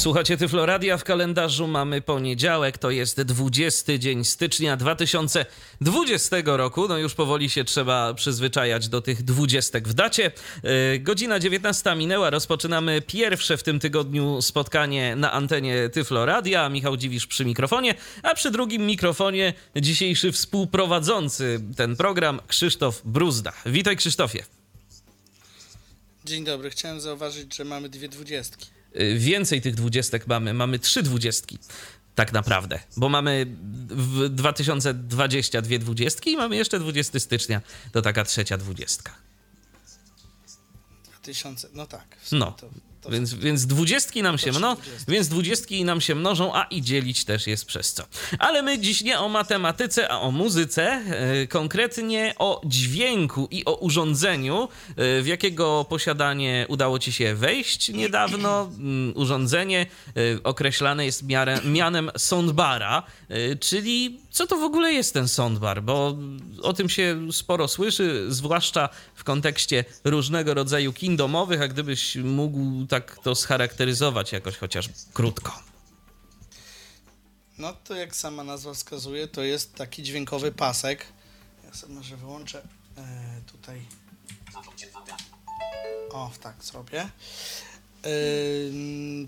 [0.00, 6.88] Słuchacie Tyfloradia, w kalendarzu mamy poniedziałek, to jest 20 dzień stycznia 2020 roku.
[6.88, 10.32] No już powoli się trzeba przyzwyczajać do tych dwudziestek w dacie.
[10.62, 16.68] Yy, godzina 19 minęła, rozpoczynamy pierwsze w tym tygodniu spotkanie na antenie Tyfloradia.
[16.68, 23.52] Michał Dziwisz przy mikrofonie, a przy drugim mikrofonie dzisiejszy współprowadzący ten program Krzysztof Bruzda.
[23.66, 24.44] Witaj Krzysztofie.
[26.24, 28.79] Dzień dobry, chciałem zauważyć, że mamy dwie dwudziestki.
[28.96, 30.54] Y, więcej tych dwudziestek mamy.
[30.54, 31.58] Mamy trzy dwudziestki.
[32.14, 33.46] Tak naprawdę, bo mamy
[33.88, 37.60] w 2022 dwudziestki i mamy jeszcze 20 stycznia,
[37.92, 39.12] to taka trzecia dwudziestka.
[41.22, 42.16] 2000, no tak.
[42.32, 44.76] No, to, to więc, więc dwudziestki nam się mno,
[45.08, 48.04] więc dwudziestki nam się mnożą, a i dzielić też jest przez co.
[48.38, 51.02] Ale my dziś nie o matematyce, a o muzyce,
[51.40, 57.88] yy, konkretnie o dźwięku i o urządzeniu, yy, w jakiego posiadanie udało ci się wejść
[57.88, 58.70] niedawno.
[59.06, 59.86] Yy, urządzenie
[60.44, 63.02] określane jest miarę, mianem soundbara,
[63.60, 66.16] czyli co to w ogóle jest ten soundbar, bo
[66.62, 72.86] o tym się sporo słyszy, zwłaszcza w kontekście różnego rodzaju kin domowych, a gdybyś mógł
[72.90, 75.62] tak to scharakteryzować jakoś chociaż krótko.
[77.58, 81.06] No to jak sama nazwa wskazuje, to jest taki dźwiękowy pasek.
[81.64, 82.62] Ja sobie może wyłączę
[82.96, 83.02] e,
[83.52, 83.80] tutaj.
[86.10, 87.00] O, tak zrobię.
[87.00, 88.10] E,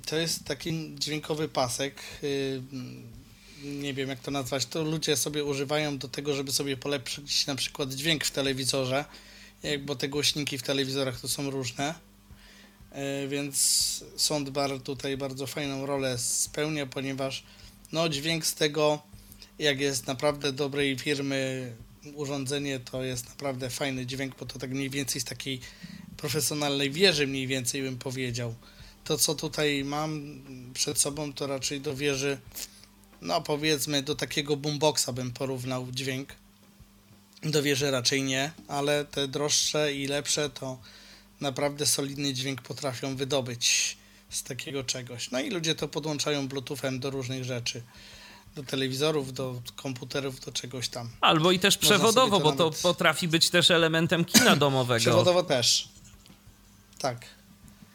[0.06, 2.02] to jest taki dźwiękowy pasek.
[2.22, 2.26] E,
[3.64, 4.66] nie wiem jak to nazwać.
[4.66, 9.04] To ludzie sobie używają do tego, żeby sobie polepszyć na przykład dźwięk w telewizorze,
[9.80, 11.94] bo te głośniki w telewizorach to są różne
[13.28, 17.44] więc soundbar tutaj bardzo fajną rolę spełnia, ponieważ
[17.92, 19.02] no, dźwięk z tego,
[19.58, 21.72] jak jest naprawdę dobrej firmy
[22.14, 25.60] urządzenie, to jest naprawdę fajny dźwięk, bo to tak mniej więcej z takiej
[26.16, 28.54] profesjonalnej wieży mniej więcej bym powiedział.
[29.04, 30.42] To, co tutaj mam
[30.74, 32.38] przed sobą, to raczej do wieży,
[33.20, 36.28] no powiedzmy, do takiego boomboxa bym porównał dźwięk.
[37.42, 40.78] Do wieży raczej nie, ale te droższe i lepsze to
[41.42, 43.96] naprawdę solidny dźwięk potrafią wydobyć
[44.30, 45.30] z takiego czegoś.
[45.30, 47.82] No i ludzie to podłączają Bluetoothem do różnych rzeczy.
[48.56, 51.10] Do telewizorów, do komputerów, do czegoś tam.
[51.20, 52.76] Albo i też przewodowo, to bo nawet...
[52.76, 55.00] to potrafi być też elementem kina domowego.
[55.00, 55.88] Przewodowo też.
[56.98, 57.26] Tak.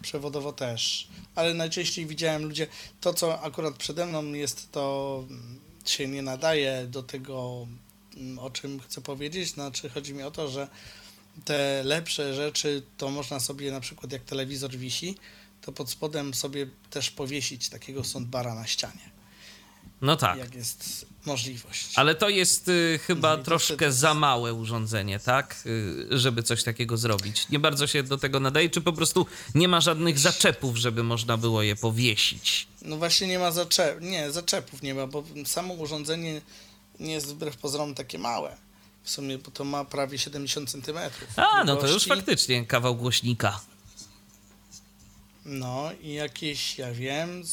[0.02, 1.08] Przewodowo też.
[1.36, 2.68] Ale najczęściej widziałem ludzie,
[3.02, 5.24] to co akurat przede mną jest, to
[5.86, 7.68] się nie nadaje do tego,
[8.38, 9.50] o czym chcę powiedzieć.
[9.50, 10.68] Znaczy, chodzi mi o to, że
[11.46, 15.16] te lepsze rzeczy to można sobie na przykład jak telewizor wisi,
[15.62, 19.18] to pod spodem sobie też powiesić takiego soundbara na ścianie.
[20.02, 20.38] No tak.
[20.38, 21.94] Jak jest możliwość.
[21.96, 25.56] Ale to jest y, chyba troszkę za małe urządzenie, tak?
[25.66, 27.50] Y, żeby coś takiego zrobić.
[27.50, 31.38] Nie bardzo się do tego nadaje, czy po prostu nie ma żadnych zaczepów, żeby można
[31.38, 32.68] było je powiesić?
[32.82, 34.02] No właśnie nie ma zaczepów.
[34.02, 36.42] Nie, zaczepów nie ma, bo samo urządzenie
[37.00, 38.58] nie jest wbrew pozorom takie małe.
[39.08, 40.98] W sumie, bo to ma prawie 70 cm.
[41.36, 43.60] A, no to już faktycznie kawał głośnika.
[45.46, 47.44] No i jakieś, ja wiem,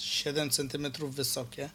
[0.00, 1.70] 7 cm wysokie.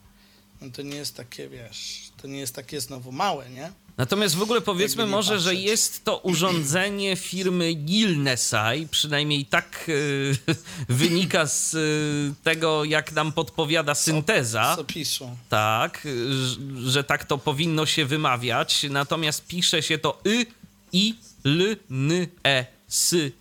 [0.62, 3.72] No to nie jest takie, wiesz, to nie jest takie znowu małe, nie?
[3.98, 5.46] Natomiast w ogóle powiedzmy może, patrzeć.
[5.46, 10.38] że jest to urządzenie firmy Gilnesai, przynajmniej tak y,
[10.90, 14.76] wynika z y, tego, jak nam podpowiada synteza.
[14.76, 15.38] Z opisu.
[15.50, 18.86] Tak, że, że tak to powinno się wymawiać.
[18.90, 20.46] Natomiast pisze się to y,
[20.94, 21.16] i,
[21.46, 23.32] l, n, e, s, y,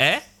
[0.00, 0.31] e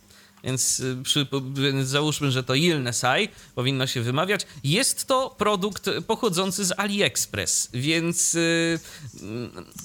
[0.44, 4.46] więc, y, przy, więc załóżmy, że to Ilnesai powinno się wymawiać.
[4.64, 8.78] Jest to produkt pochodzący z AliExpress, więc y,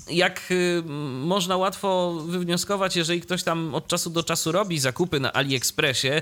[0.09, 0.83] jak y,
[1.23, 6.21] można łatwo wywnioskować, jeżeli ktoś tam od czasu do czasu robi zakupy na AliExpressie,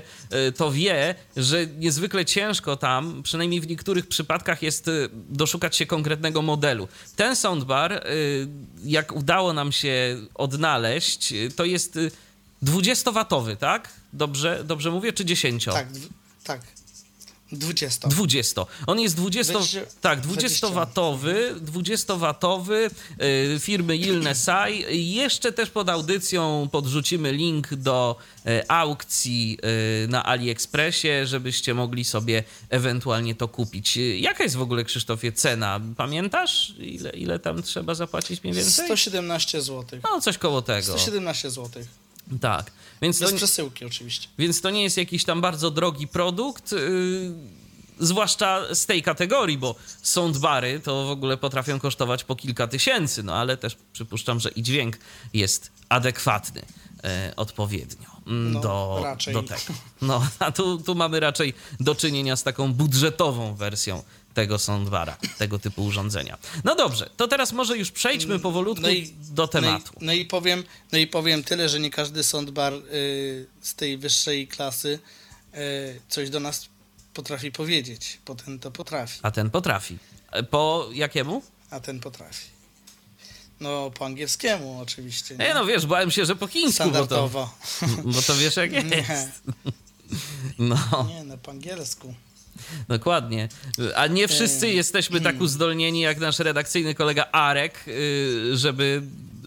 [0.56, 4.90] to wie, że niezwykle ciężko tam, przynajmniej w niektórych przypadkach, jest
[5.28, 6.88] doszukać się konkretnego modelu.
[7.16, 8.04] Ten soundbar,
[8.84, 11.98] jak udało nam się odnaleźć, to jest
[12.62, 13.92] 20-watowy, tak?
[14.12, 15.64] Dobrze, dobrze mówię, czy 10?
[15.64, 15.88] Tak,
[16.44, 16.60] tak.
[17.52, 18.08] 20.
[18.08, 18.66] 20.
[18.86, 24.84] On jest 20, 20 tak, 20-watowy, 20-watowy yy, firmy Ilnesai.
[25.14, 28.16] Jeszcze też pod audycją podrzucimy link do
[28.46, 29.58] y, aukcji
[30.04, 33.96] y, na AliExpressie, żebyście mogli sobie ewentualnie to kupić.
[33.96, 35.80] Jaka jest w ogóle, Krzysztofie, cena?
[35.96, 38.84] Pamiętasz, ile, ile tam trzeba zapłacić mniej więcej?
[38.84, 40.00] 117 zł.
[40.04, 40.98] No, coś koło tego.
[40.98, 41.82] 117 zł.
[42.40, 42.70] Tak.
[43.02, 44.28] Więc Bez to, przesyłki oczywiście.
[44.38, 46.78] więc to nie jest jakiś tam bardzo drogi produkt, yy,
[47.98, 53.34] zwłaszcza z tej kategorii, bo soundbary to w ogóle potrafią kosztować po kilka tysięcy, no
[53.34, 54.98] ale też przypuszczam, że i dźwięk
[55.34, 56.62] jest adekwatny
[57.04, 59.34] e, odpowiednio mm, No, do, raczej.
[59.34, 59.60] do tego.
[60.02, 64.02] No, a tu, tu mamy raczej do czynienia z taką budżetową wersją
[64.36, 66.38] tego soundbara, tego typu urządzenia.
[66.64, 69.92] No dobrze, to teraz może już przejdźmy powolutku No i- do tematu.
[69.94, 73.74] No i, no i powiem, no i powiem tyle, że nie każdy soundbar y, z
[73.74, 74.98] tej wyższej klasy
[75.54, 76.68] y, coś do nas
[77.14, 79.98] potrafi powiedzieć, bo ten to potrafi, A ten potrafi.
[80.32, 81.42] E, Po jakiemu?
[81.70, 82.46] a ten potrafi.
[83.60, 85.36] No, po angielskiemu oczywiście.
[85.36, 87.54] Nie no, wiesz, bałem się, że po chińsku, bo to, Standardowo.
[88.14, 88.88] bo to wiesz jak jest.
[88.90, 89.28] Nie,
[90.68, 92.14] No, nie, no po angielsku.
[92.88, 93.48] Dokładnie.
[93.94, 99.02] A nie wszyscy jesteśmy tak uzdolnieni jak nasz redakcyjny kolega Arek, y, żeby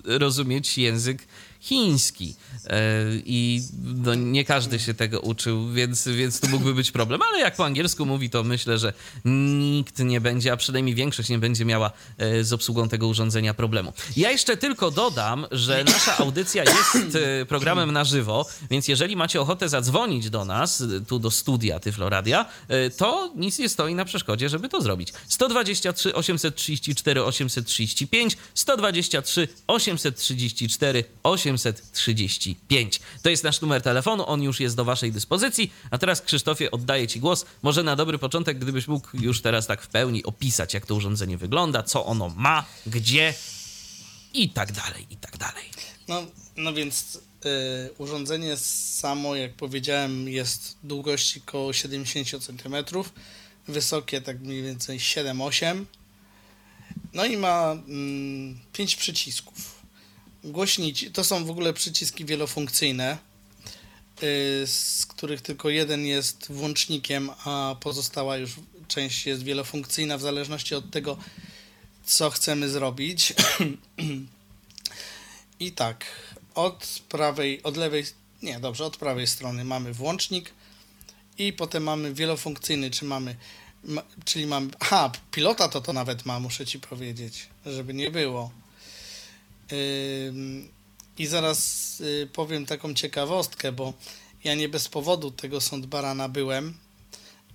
[0.05, 1.27] rozumieć język
[1.59, 2.35] chiński.
[2.65, 7.21] E, I no, nie każdy się tego uczył, więc, więc tu mógłby być problem.
[7.21, 8.93] Ale jak po angielsku mówi, to myślę, że
[9.25, 13.93] nikt nie będzie, a przynajmniej większość nie będzie miała e, z obsługą tego urządzenia problemu.
[14.17, 19.41] Ja jeszcze tylko dodam, że nasza audycja jest e, programem na żywo, więc jeżeli macie
[19.41, 22.45] ochotę zadzwonić do nas, tu do studia Tyfloradia,
[22.97, 25.13] to nic nie stoi na przeszkodzie, żeby to zrobić.
[25.27, 31.48] 123 834 835, 123 834 835.
[33.21, 35.71] To jest nasz numer telefonu, on już jest do waszej dyspozycji.
[35.91, 37.45] A teraz Krzysztofie oddaję ci głos.
[37.61, 41.37] Może na dobry początek, gdybyś mógł już teraz tak w pełni opisać, jak to urządzenie
[41.37, 43.33] wygląda, co ono ma, gdzie
[44.33, 45.63] i tak dalej, i tak dalej.
[46.07, 46.25] No,
[46.57, 52.75] no więc y, urządzenie samo, jak powiedziałem, jest długości około 70 cm,
[53.67, 55.85] wysokie tak mniej więcej 7-8.
[57.13, 59.78] No i ma mm, 5 przycisków.
[60.43, 63.17] Głośnici, to są w ogóle przyciski wielofunkcyjne,
[64.23, 68.51] y, z których tylko jeden jest włącznikiem, a pozostała już
[68.87, 71.17] część jest wielofunkcyjna w zależności od tego,
[72.05, 73.33] co chcemy zrobić.
[75.59, 76.05] I tak,
[76.55, 78.05] od prawej, od lewej,
[78.41, 80.51] nie, dobrze, od prawej strony mamy włącznik
[81.37, 83.35] i potem mamy wielofunkcyjny, czy mamy,
[83.83, 88.51] ma, czyli mamy, aha, pilota to to nawet ma, muszę Ci powiedzieć, żeby nie było.
[91.17, 93.93] I zaraz y, powiem taką ciekawostkę, bo
[94.43, 96.73] ja nie bez powodu tego soundbara nabyłem,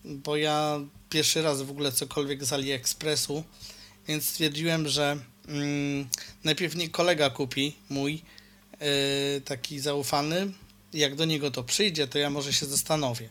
[0.05, 0.81] bo ja
[1.11, 3.45] pierwszy raz w ogóle cokolwiek z AliExpressu,
[4.09, 5.19] więc stwierdziłem, że
[5.49, 6.09] mm,
[6.45, 10.53] najpierw nie kolega kupi mój, yy, taki zaufany.
[10.93, 13.29] Jak do niego to przyjdzie, to ja może się zastanowię.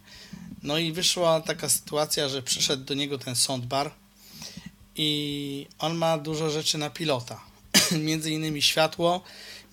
[0.63, 3.91] No i wyszła taka sytuacja, że przyszedł do niego ten soundbar
[4.95, 7.52] i on ma dużo rzeczy na pilota.
[8.07, 9.23] między innymi światło,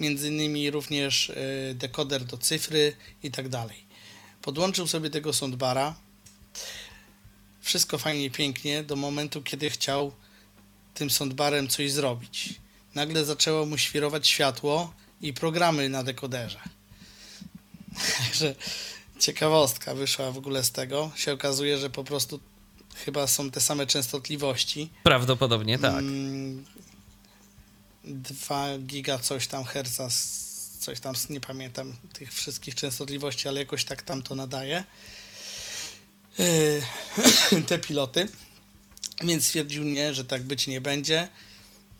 [0.00, 1.32] między innymi również
[1.68, 3.76] yy, dekoder do cyfry i tak dalej.
[4.42, 5.94] Podłączył sobie tego soundbara.
[7.60, 10.12] Wszystko fajnie, pięknie, do momentu, kiedy chciał
[10.94, 12.54] tym soundbarem coś zrobić.
[12.94, 16.60] Nagle zaczęło mu świrować światło i programy na dekoderze.
[18.18, 18.54] Także
[19.18, 21.10] ciekawostka wyszła w ogóle z tego.
[21.16, 22.40] Się okazuje, że po prostu
[23.04, 24.90] chyba są te same częstotliwości.
[25.02, 26.04] Prawdopodobnie tak.
[28.04, 30.08] Mm, 2 giga coś tam herca,
[30.80, 34.84] coś tam, nie pamiętam tych wszystkich częstotliwości, ale jakoś tak tam to nadaje.
[36.38, 38.28] Yy, te piloty.
[39.24, 41.28] Więc stwierdził nie, że tak być nie będzie.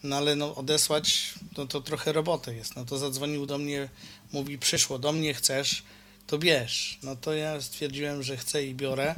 [0.03, 2.77] No ale no odesłać, no to trochę roboty jest.
[2.77, 3.89] No to zadzwonił do mnie,
[4.33, 5.83] mówi przyszło do mnie, chcesz,
[6.27, 6.99] to bierz.
[7.03, 9.15] No to ja stwierdziłem, że chcę i biorę.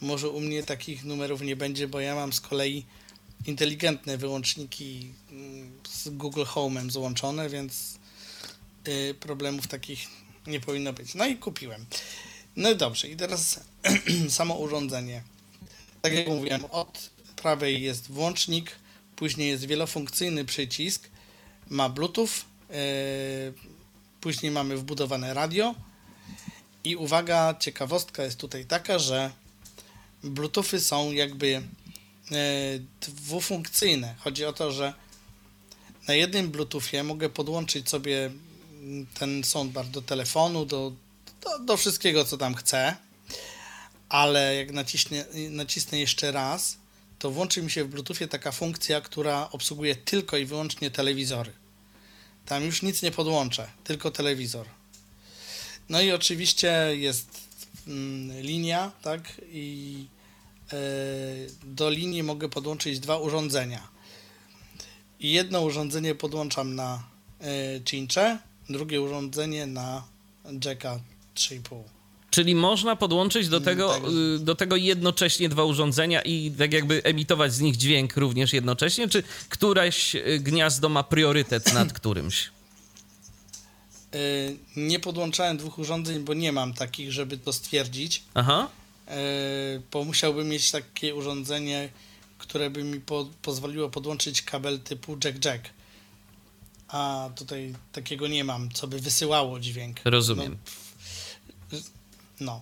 [0.00, 2.86] Może u mnie takich numerów nie będzie, bo ja mam z kolei
[3.46, 7.98] inteligentne wyłączniki mm, z Google Home'em złączone, więc
[8.88, 10.08] y, problemów takich
[10.46, 11.14] nie powinno być.
[11.14, 11.86] No i kupiłem.
[12.56, 13.60] No dobrze, i teraz
[14.28, 15.22] samo urządzenie.
[16.02, 18.72] Tak jak mówiłem, od prawej jest włącznik,
[19.16, 21.08] później jest wielofunkcyjny przycisk,
[21.68, 22.28] ma Bluetooth,
[22.70, 22.76] yy,
[24.20, 25.74] później mamy wbudowane radio
[26.84, 29.30] i uwaga, ciekawostka jest tutaj taka, że
[30.24, 31.62] Bluetoothy są jakby
[33.00, 34.14] dwufunkcyjne.
[34.18, 34.94] Chodzi o to, że
[36.08, 38.30] na jednym Bluetoothie mogę podłączyć sobie
[39.18, 40.92] ten soundbar do telefonu, do,
[41.40, 42.96] do, do wszystkiego, co tam chcę,
[44.08, 46.76] ale jak naciśnę, nacisnę jeszcze raz,
[47.18, 51.52] to włączy mi się w Bluetoothie taka funkcja, która obsługuje tylko i wyłącznie telewizory.
[52.46, 54.66] Tam już nic nie podłączę, tylko telewizor.
[55.88, 57.40] No i oczywiście jest
[57.86, 59.40] mm, linia, tak?
[59.52, 60.13] I e,
[61.64, 63.88] do linii mogę podłączyć dwa urządzenia.
[65.20, 67.02] I jedno urządzenie podłączam na
[67.40, 67.44] e,
[67.84, 68.38] cincze,
[68.70, 70.04] drugie urządzenie na
[70.64, 71.00] jacka
[71.36, 71.82] 3,5.
[72.30, 74.02] Czyli można podłączyć do tego, tak.
[74.36, 79.08] y, do tego jednocześnie dwa urządzenia i tak jakby emitować z nich dźwięk również jednocześnie,
[79.08, 82.50] czy któreś y, gniazdo ma priorytet nad którymś?
[84.14, 88.22] Y, Nie podłączałem dwóch urządzeń, bo nie mam takich, żeby to stwierdzić.
[88.34, 88.68] Aha.
[89.08, 91.88] Y, Bo musiałbym mieć takie urządzenie,
[92.38, 95.60] które by mi po, pozwoliło podłączyć kabel typu jack-jack.
[96.88, 99.96] A tutaj takiego nie mam, co by wysyłało dźwięk.
[100.04, 100.58] Rozumiem.
[101.72, 101.78] No,
[102.40, 102.60] no.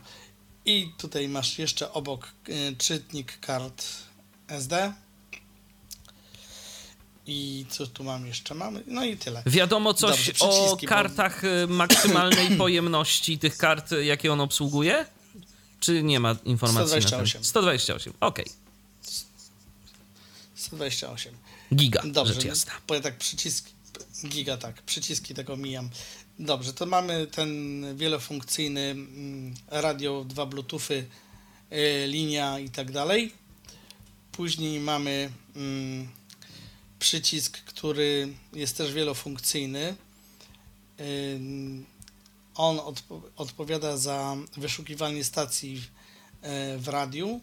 [0.65, 3.85] I tutaj masz jeszcze obok y, czytnik kart
[4.49, 4.93] SD.
[7.27, 8.55] I co tu mam jeszcze?
[8.55, 8.83] Mamy.
[8.87, 9.43] No i tyle.
[9.47, 15.07] Wiadomo coś Dobrze, o przyciski, bo- kartach y, maksymalnej pojemności tych kart, jakie on obsługuje?
[15.83, 17.33] Czy nie ma informacji na 128.
[17.33, 17.45] ten?
[17.45, 18.13] 128.
[18.21, 18.47] Okej.
[20.55, 21.35] 128.
[21.75, 22.73] Giga, Dobrze, rzecz jasna.
[22.89, 23.73] bo ja tak przyciski,
[24.29, 25.91] giga tak, przyciski tego mijam.
[26.39, 31.07] Dobrze, to mamy ten wielofunkcyjny mm, radio, dwa bluetoothy,
[31.73, 33.33] y, linia i tak dalej.
[34.33, 36.09] Później mamy mm,
[36.99, 39.97] przycisk, który jest też wielofunkcyjny.
[42.55, 45.87] On odpo- odpowiada za wyszukiwanie stacji w,
[46.43, 47.41] e, w radiu,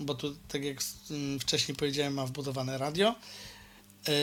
[0.00, 0.78] bo tu, tak jak
[1.10, 3.14] mm, wcześniej powiedziałem, ma wbudowane radio.
[4.08, 4.14] Yy,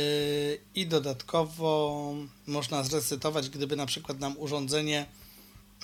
[0.75, 2.13] I dodatkowo
[2.47, 5.05] można zresetować, gdyby na przykład nam urządzenie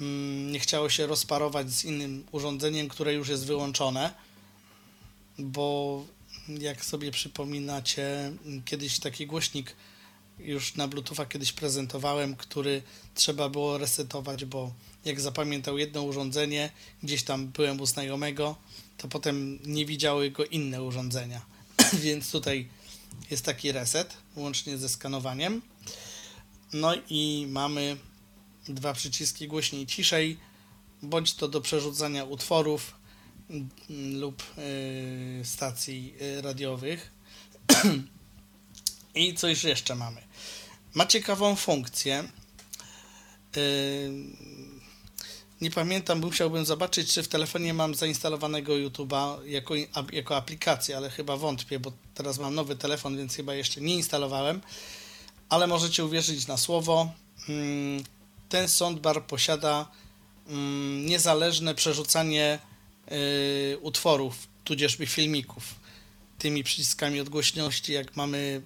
[0.01, 4.13] mm, nie chciało się rozparować z innym urządzeniem, które już jest wyłączone,
[5.39, 6.05] bo
[6.47, 8.33] jak sobie przypominacie,
[8.65, 9.75] kiedyś taki głośnik
[10.43, 12.81] już na Bluetootha kiedyś prezentowałem, który
[13.15, 14.73] trzeba było resetować, bo
[15.05, 16.69] jak zapamiętał jedno urządzenie,
[17.03, 18.55] gdzieś tam byłem u znajomego,
[18.97, 21.41] to potem nie widziały go inne urządzenia.
[22.03, 22.67] Więc tutaj
[23.31, 25.61] jest taki reset, łącznie ze skanowaniem.
[26.73, 27.97] No i mamy
[28.67, 30.37] dwa przyciski głośniej ciszej,
[31.01, 32.93] bądź to do przerzucania utworów
[33.49, 33.69] mm,
[34.19, 37.11] lub y, stacji y, radiowych.
[39.15, 40.21] I coś jeszcze mamy.
[40.93, 42.23] Ma ciekawą funkcję.
[43.57, 44.11] Y,
[45.61, 49.73] nie pamiętam, musiałbym zobaczyć, czy w telefonie mam zainstalowanego YouTube'a jako,
[50.11, 54.61] jako aplikację, ale chyba wątpię, bo teraz mam nowy telefon, więc chyba jeszcze nie instalowałem.
[55.49, 57.11] Ale możecie uwierzyć na słowo.
[57.49, 58.03] mm,
[58.49, 59.91] Ten soundbar posiada
[60.47, 62.59] mm, niezależne przerzucanie
[63.81, 65.75] utworów, tudzieżby filmików
[66.39, 68.61] tymi przyciskami odgłośności, jak mamy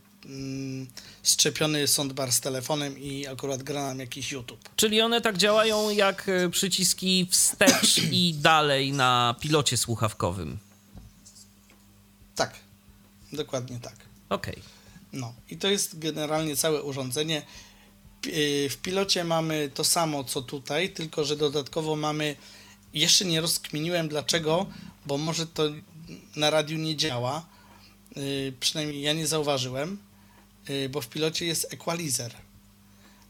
[1.24, 4.70] szczepiony soundbar z telefonem i akurat gra nam jakiś YouTube.
[4.76, 10.58] Czyli one tak działają jak e, przyciski wstecz i dalej na pilocie słuchawkowym.
[12.36, 12.54] Tak,
[13.34, 13.96] dokładnie tak.
[14.30, 14.62] Okej.
[15.14, 17.42] No i to jest generalnie całe urządzenie.
[18.26, 22.36] Yy, W pilocie mamy to samo co tutaj, tylko że dodatkowo mamy.
[22.94, 24.66] Jeszcze nie rozkminiłem dlaczego,
[25.06, 25.64] bo może to
[26.36, 27.46] na radiu nie działa.
[28.16, 29.98] Yy, Przynajmniej ja nie zauważyłem,
[30.90, 32.36] bo w pilocie jest equalizer.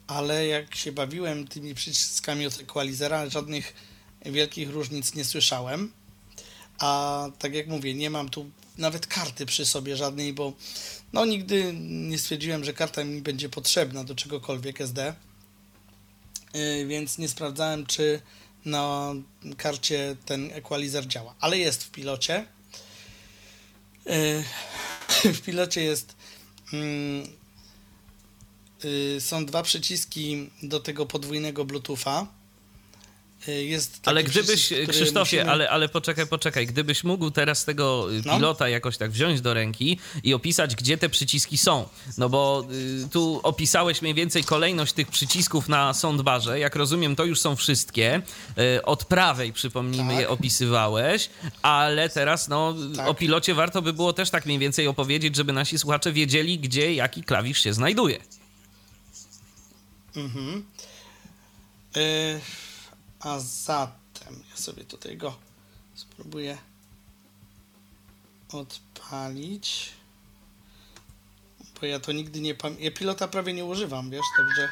[0.08, 3.74] Ale jak się bawiłem tymi przyciskami od equalizera, żadnych
[4.26, 5.92] wielkich różnic nie słyszałem.
[6.80, 10.54] A tak jak mówię, nie mam tu nawet karty przy sobie żadnej, bo
[11.14, 15.14] no nigdy nie stwierdziłem, że karta mi będzie potrzebna do czegokolwiek SD.
[16.54, 18.22] Yy, więc nie sprawdzałem, czy
[18.66, 19.14] na
[19.58, 21.36] karcie ten equalizer działa.
[21.40, 22.46] Ale jest w pilocie.
[24.06, 26.17] Yy, w pilocie jest.
[26.74, 27.28] Mm,
[28.84, 32.28] yy, są dwa przyciski do tego podwójnego Bluetootha.
[33.46, 38.36] Taki Ale gdybyś, Krzysztofie, musimy- ale, ale poczekaj, poczekaj, gdybyś mógł teraz tego y, No.
[38.36, 41.90] pilota jakoś tak wziąć do ręki i opisać, gdzie te przyciski są.
[42.18, 42.66] No bo
[43.06, 46.60] y, tu opisałeś mniej więcej kolejność tych przycisków na soundbarze.
[46.60, 48.22] Jak rozumiem, to już są wszystkie.
[48.78, 50.20] Y, od prawej, przypomnijmy, Tak.
[50.22, 51.30] je opisywałeś,
[51.62, 53.08] ale teraz no, Tak.
[53.08, 56.94] o pilocie warto by było też tak mniej więcej opowiedzieć, żeby nasi słuchacze wiedzieli, gdzie
[56.94, 58.20] jaki klawisz się znajduje.
[60.16, 60.66] Mhm.
[61.98, 62.40] Y,
[63.20, 65.36] a zatem ja sobie tutaj go
[65.96, 66.58] spróbuję
[68.54, 69.90] odpalić.
[71.82, 72.84] Bo ja to nigdy nie pamiętam.
[72.84, 74.70] Ja pilota prawie nie używam, wiesz, także.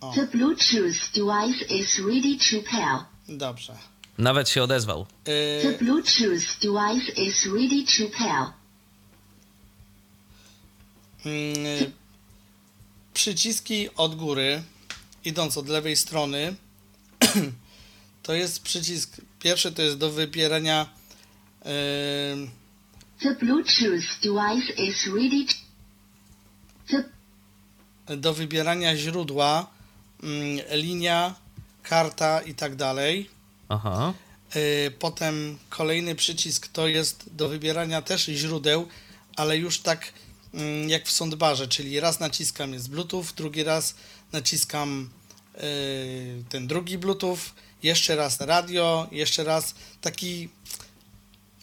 [0.00, 3.04] O, The Bluetooth device is ready to pair.
[3.28, 3.76] dobrze.
[4.18, 5.06] Nawet się odezwał.
[5.24, 5.32] The
[5.70, 8.52] Y, Bluetooth device is ready to pair.
[11.24, 11.92] mm,
[13.14, 14.62] przyciski od góry,
[15.24, 16.54] idąc od lewej strony,
[18.22, 19.16] to jest przycisk.
[19.40, 20.86] Pierwszy to jest do wybierania.
[21.60, 21.68] y,
[23.22, 25.46] The Bluetooth device is ready
[28.16, 29.66] do wybierania źródła
[30.22, 31.34] mm, linia
[31.82, 33.30] karta i tak dalej.
[33.68, 34.14] Aha.
[34.56, 38.88] Y, Potem kolejny przycisk to jest do wybierania też źródeł,
[39.36, 40.12] ale już tak
[40.54, 43.94] mm, jak w soundbarze, czyli raz naciskam jest Bluetooth, drugi raz
[44.32, 45.10] naciskam
[46.48, 47.38] ten drugi Bluetooth,
[47.82, 50.48] jeszcze raz radio, jeszcze raz taki,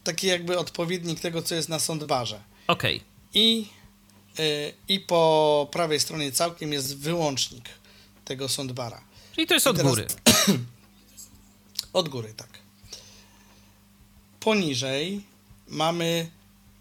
[0.03, 2.41] taki jakby odpowiednik tego, co jest na soundbarze.
[2.67, 3.01] Okej.
[3.33, 3.67] I,
[4.39, 7.69] y, I po prawej stronie całkiem jest wyłącznik
[8.25, 9.01] tego soundbara.
[9.35, 10.07] Czyli to jest od teraz- góry.
[11.93, 12.49] Od góry, tak.
[14.39, 15.21] Poniżej
[15.67, 16.29] mamy,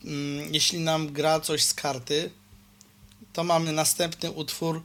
[0.05, 2.31] mm, jeśli nam gra coś z karty,
[3.33, 4.83] to mamy następny utwór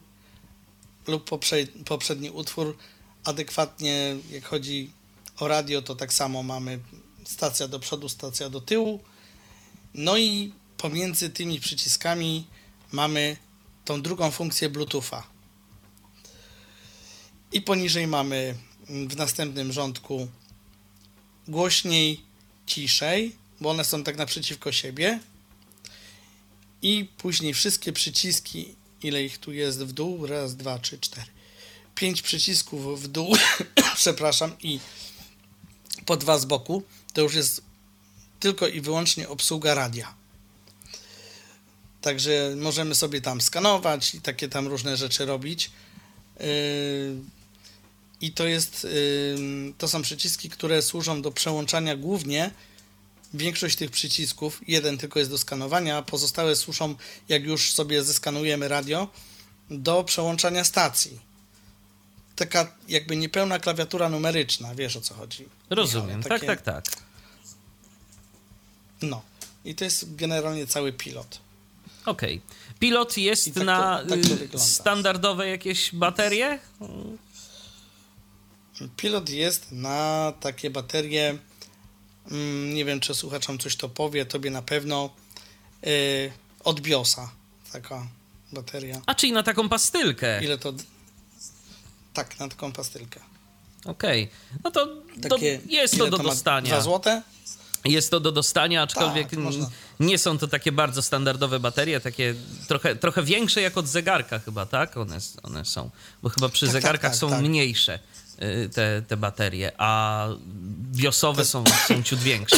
[1.07, 2.77] lub poprze- poprzedni utwór.
[3.24, 4.91] Adekwatnie, jak chodzi
[5.39, 6.79] o radio, to tak samo mamy
[7.25, 9.00] stacja do przodu, stacja do tyłu.
[9.93, 12.48] No i pomiędzy tymi przyciskami
[12.91, 13.38] mamy
[13.86, 15.24] tą drugą funkcję Bluetootha.
[17.51, 18.55] I poniżej mamy
[18.89, 20.27] mm, w następnym rządku
[21.48, 22.22] głośniej,
[22.65, 25.19] ciszej, bo one są tak naprzeciwko siebie.
[26.81, 31.27] I później wszystkie przyciski, ile ich tu jest w dół, raz, dwa, trzy, cztery.
[31.95, 33.36] Pięć przycisków w dół,
[33.95, 34.79] przepraszam, i
[36.05, 36.83] po dwa z boku,
[37.13, 37.62] to już jest
[38.39, 40.13] tylko i wyłącznie obsługa radia.
[42.01, 45.72] Także możemy sobie tam skanować i takie tam różne rzeczy robić.
[46.39, 46.45] Yy,
[48.22, 52.51] I to jest, yy, to są przyciski, które służą do przełączania głównie.
[53.34, 56.96] Większość tych przycisków, jeden tylko jest do skanowania, a pozostałe służą,
[57.30, 59.08] jak już sobie zeskanujemy radio,
[59.70, 61.20] do przełączania stacji.
[62.36, 65.46] Taka jakby niepełna klawiatura numeryczna, wiesz o co chodzi.
[65.70, 66.18] Rozumiem.
[66.18, 66.98] Michał, Tak, takie- tak, tak.
[69.02, 69.22] No.
[69.66, 71.40] I to jest generalnie cały pilot.
[72.06, 72.42] Okej.
[72.80, 74.20] Pilot jest tak to- na tak
[74.52, 76.60] to y, standardowe jakieś baterie?
[78.98, 81.38] Pilot jest na takie baterie.
[82.32, 85.10] Mm, Nie wiem, czy słuchaczom coś to powie, tobie na pewno.
[85.84, 85.91] Yy,
[86.63, 87.32] od BIOSa.
[87.71, 88.08] Taka
[88.52, 89.02] bateria.
[89.06, 90.43] A, czyli na taką pastylkę.
[90.43, 90.74] Ile to.
[92.13, 93.19] Tak, na taką pastylkę.
[93.86, 94.30] Okej.
[94.63, 94.86] No to,
[95.21, 96.24] to Takie, jest to do ma?
[96.24, 96.69] dostania.
[96.69, 97.21] Dwa złote?
[97.86, 99.39] Jest to do dostania, aczkolwiek Tak,
[100.00, 102.36] nie są to takie bardzo standardowe baterie, takie
[102.67, 104.97] trochę, trochę większe jak od zegarka chyba, tak?
[104.97, 105.89] One, one są,
[106.24, 107.41] bo chyba przy Tak, tak, zegarkach tak, są tak.
[107.41, 108.00] mniejsze
[108.74, 110.28] te, te baterie, a
[110.91, 112.58] biosowe są, są ciut większe.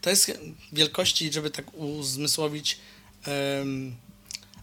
[0.00, 0.32] To jest
[0.72, 2.78] wielkości, żeby tak uzmysłowić,
[3.26, 3.96] em,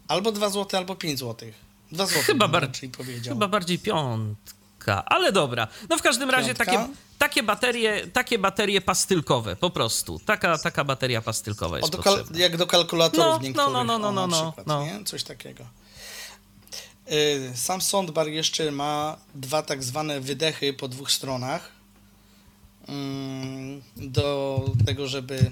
[0.08, 1.50] albo 2 zł, albo 5 zł.
[1.92, 2.22] 2 zł.
[2.24, 3.34] Chyba, bar- powiedział.
[3.36, 5.68] chyba bardziej piątka, ale dobra.
[5.90, 6.66] No w każdym razie Piątka?
[6.66, 10.20] takie, takie, baterie, takie baterie pastylkowe, po prostu.
[10.26, 13.74] Taka, taka bateria pastylkowa O, jest do kal- jak do kalkulatorów No, no, niektórych.
[13.74, 14.88] no, no, no, o, na no, no, przykład, no.
[15.06, 15.66] Coś takiego.
[17.12, 21.72] Y, Sam soundbar jeszcze ma dwa tak zwane wydechy po dwóch stronach.
[22.88, 25.52] Mm, Do tego, żeby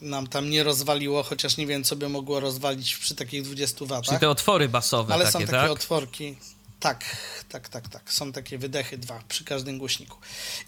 [0.00, 4.04] nam tam nie rozwaliło, chociaż nie wiem, co by mogło rozwalić przy takich 20 watach.
[4.04, 5.70] Czyli te otwory basowe Ale takie, są takie tak?
[5.70, 6.36] otworki.
[6.80, 7.04] Tak,
[7.48, 8.12] tak, tak, tak.
[8.12, 10.16] Są takie wydechy dwa przy każdym głośniku.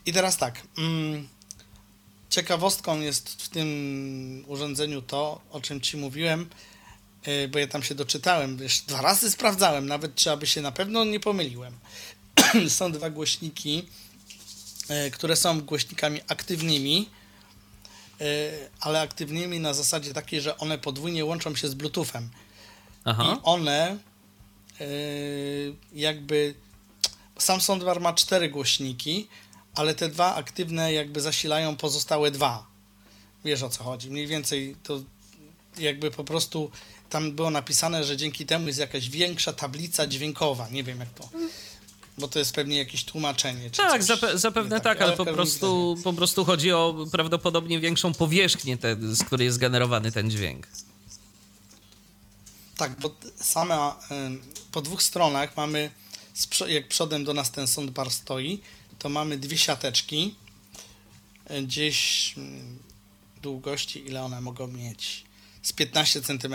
[0.07, 0.62] I teraz tak.
[0.79, 1.29] Mm,
[2.31, 6.48] ciekawostką jest w tym urządzeniu to, o czym ci mówiłem,
[7.49, 11.05] bo ja tam się doczytałem, wiesz, dwa razy sprawdzałem, nawet czy aby się na pewno
[11.05, 11.79] nie pomyliłem.
[12.69, 13.89] są dwa głośniki,
[14.89, 17.09] yy, które są głośnikami aktywnymi,
[18.21, 18.27] yy,
[18.81, 22.31] ale aktywnymi na zasadzie takiej, że one podwójnie łączą się z Bluetoothem.
[23.05, 23.37] Aha.
[23.37, 23.99] I one
[25.93, 26.55] jakby
[27.39, 29.29] sam soundbar ma cztery głośniki,
[29.75, 32.67] ale te dwa aktywne jakby zasilają pozostałe dwa.
[33.45, 34.11] Wiesz o co chodzi.
[34.11, 35.01] Mniej więcej to
[35.79, 36.71] jakby po prostu
[37.12, 40.68] tam było napisane, że dzięki temu jest jakaś większa tablica dźwiękowa.
[40.68, 41.29] Nie wiem jak to.
[42.18, 43.70] Bo to jest pewnie jakieś tłumaczenie.
[43.70, 48.77] Tak, zape- zapewne Nie tak, ale po prostu, po prostu chodzi o prawdopodobnie większą powierzchnię,
[48.77, 50.68] te, z której jest generowany ten dźwięk.
[52.77, 53.98] Tak, bo sama
[54.72, 55.90] po dwóch stronach mamy,
[56.68, 58.61] jak przodem do nas ten soundbar stoi,
[58.98, 60.35] to mamy dwie siateczki,
[61.51, 62.79] y, gdzieś mm,
[63.42, 65.25] długości, ile one mogą mieć?
[65.62, 66.55] Z 15 cm.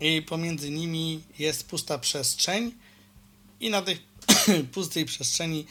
[0.00, 2.72] I pomiędzy nimi jest pusta przestrzeń
[3.60, 3.98] i na tej
[4.74, 5.66] pustej przestrzeni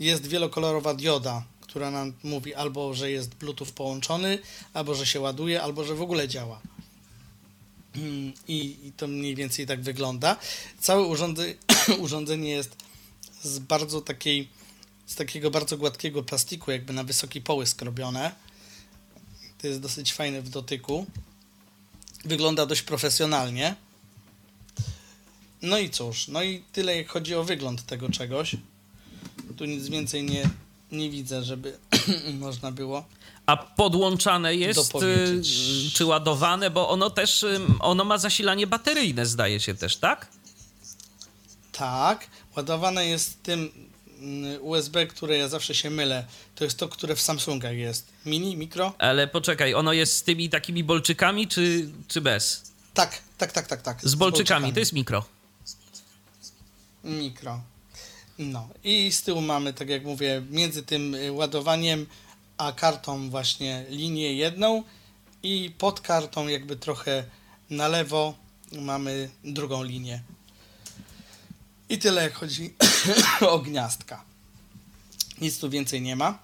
[0.00, 4.38] jest wielokolorowa dioda, która nam mówi albo, że jest Bluetooth połączony,
[4.74, 6.60] albo, że się ładuje, albo, że w ogóle działa.
[7.96, 10.36] Mm, I, I to mniej więcej tak wygląda.
[10.80, 11.54] Całe urządzenie,
[11.98, 12.76] urządzenie jest
[13.42, 14.48] z bardzo takiej,
[15.06, 18.32] z takiego bardzo gładkiego plastiku, jakby na wysoki połysk robione.
[19.58, 21.06] To jest dosyć fajne w dotyku.
[22.26, 23.74] Wygląda dość profesjonalnie.
[25.62, 28.56] No i cóż, no i tyle jak chodzi o wygląd tego czegoś.
[29.56, 30.50] Tu nic więcej nie,
[30.92, 31.78] nie widzę, żeby
[32.38, 33.04] można było.
[33.46, 35.42] A podłączane jest, y,
[35.94, 40.28] czy ładowane, bo ono też, y, ono ma zasilanie bateryjne, zdaje się też, tak?
[41.72, 43.70] Tak, ładowane jest tym
[44.60, 46.26] USB, które ja zawsze się mylę.
[46.54, 48.06] To jest to, które w Samsungach jest.
[48.26, 48.94] Mini, mikro?
[48.98, 52.72] Ale poczekaj, ono jest z tymi takimi bolczykami, czy, czy bez?
[52.94, 53.98] Tak, tak, tak, tak, tak.
[54.02, 55.24] Z bolczykami, to jest mikro.
[57.04, 57.60] Mikro.
[58.38, 62.06] No i z tyłu mamy, tak jak mówię, między tym y, ładowaniem
[62.58, 64.82] a kartą właśnie linię jedną
[65.42, 67.24] i pod kartą jakby trochę
[67.70, 68.34] na lewo
[68.72, 70.22] mamy drugą linię.
[71.88, 72.74] I tyle jak chodzi
[73.40, 74.24] o gniazdka.
[75.40, 76.38] Nic tu więcej nie ma.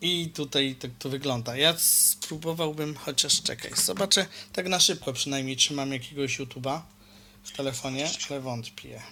[0.00, 1.56] I tutaj tak to wygląda.
[1.56, 6.80] Ja spróbowałbym, chociaż czekaj, zobaczę tak na szybko przynajmniej, czy mam jakiegoś YouTube'a
[7.44, 9.02] w telefonie, ale wątpię.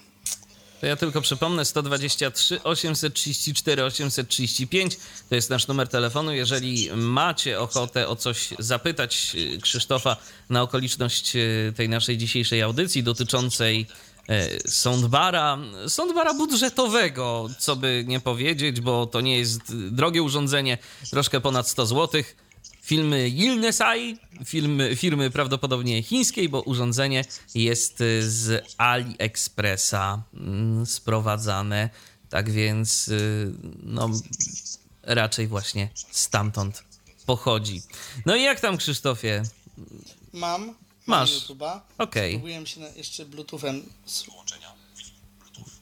[0.79, 4.97] To ja tylko przypomnę, 123 834 835
[5.29, 6.33] to jest nasz numer telefonu.
[6.33, 10.17] Jeżeli macie ochotę o coś zapytać y, Krzysztofa
[10.49, 13.87] na okoliczność y, tej naszej dzisiejszej audycji dotyczącej
[14.29, 20.77] e, soundbara, soundbara budżetowego, co by nie powiedzieć, bo to nie jest drogie urządzenie,
[21.09, 22.35] troszkę ponad 100 złotych
[22.89, 31.89] filmy Yilnesai, firmy, firmy prawdopodobnie chińskiej, bo urządzenie jest z AliExpressa mm, sprowadzane.
[32.29, 34.09] Tak więc, y, no,
[35.03, 36.83] raczej właśnie stamtąd
[37.25, 37.81] pochodzi.
[38.25, 39.43] No i jak tam, Krzysztofie?
[40.33, 40.75] Mam
[41.09, 41.31] Masz.
[41.31, 41.79] YouTube'a.
[41.97, 42.31] Okej.
[42.31, 43.93] Spróbuję się na, jeszcze Bluetoothem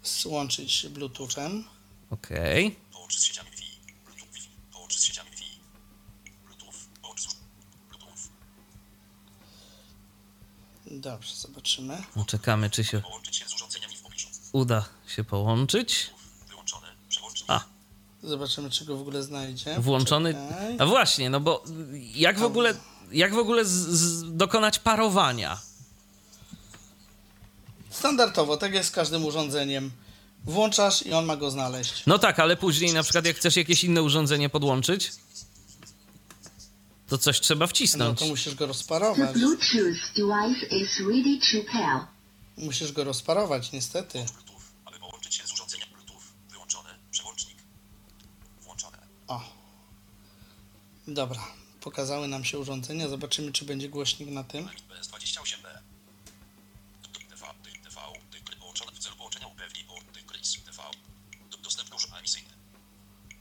[0.04, 1.63] złączyć Bluetoothem.
[2.10, 2.76] Okej.
[2.92, 3.78] Połącz z sieciami Wi-Fi.
[4.06, 4.50] Bluetooth Wi-Fi.
[4.74, 5.60] Połącz z sieciami Wi-Fi.
[6.46, 6.74] Bluetooth.
[7.02, 7.36] Połącz z
[7.90, 8.30] Bluetooth.
[10.92, 12.04] Dobrze, zobaczymy.
[12.28, 14.28] Czekamy, czy się Połączyć się z urządzeniami w pobliżu.
[14.54, 16.10] uda się połączyć.
[16.50, 16.88] Wyłączone.
[17.10, 17.52] Przełącznik.
[17.52, 17.63] A,
[18.24, 19.80] Zobaczymy, czy go w ogóle znajdzie.
[19.80, 20.34] włączony.
[20.34, 20.76] Czekaj.
[20.80, 21.63] A właśnie, no bo
[22.16, 22.74] jak w ogóle,
[23.12, 25.60] jak w ogóle z, z, dokonać parowania?
[27.89, 29.91] Standardowo, tak jak z każdym urządzeniem.
[30.46, 32.04] Włączasz i on ma go znaleźć.
[32.08, 35.12] No tak, ale później na przykład jak chcesz jakieś inne urządzenie podłączyć,
[37.08, 38.20] to coś trzeba No wcisnąć.
[38.20, 39.34] to musisz go The rozparować.
[39.34, 42.00] Bluetooth device is ready to pair.
[42.58, 44.26] Musisz go rozparować, niestety.
[44.86, 46.22] Aby połączyć się z urządzeniem Bluetooth.
[46.52, 46.89] Wyłączone.
[47.12, 47.58] Przełącznik.
[48.63, 48.98] Włączone.
[49.28, 49.41] O.
[51.08, 51.41] Dobra,
[51.91, 53.08] pokazały nam się urządzenia.
[53.08, 54.65] Zobaczymy, czy będzie głośnik na tym.
[54.65, 55.67] BS28B.
[57.30, 57.45] TV.
[57.84, 58.02] TV.
[58.60, 59.93] Połączone w celu połączenia upewni o
[60.32, 60.58] Chris.
[60.65, 60.84] TV.
[61.52, 62.50] D- Dostępny urząd emisyjny.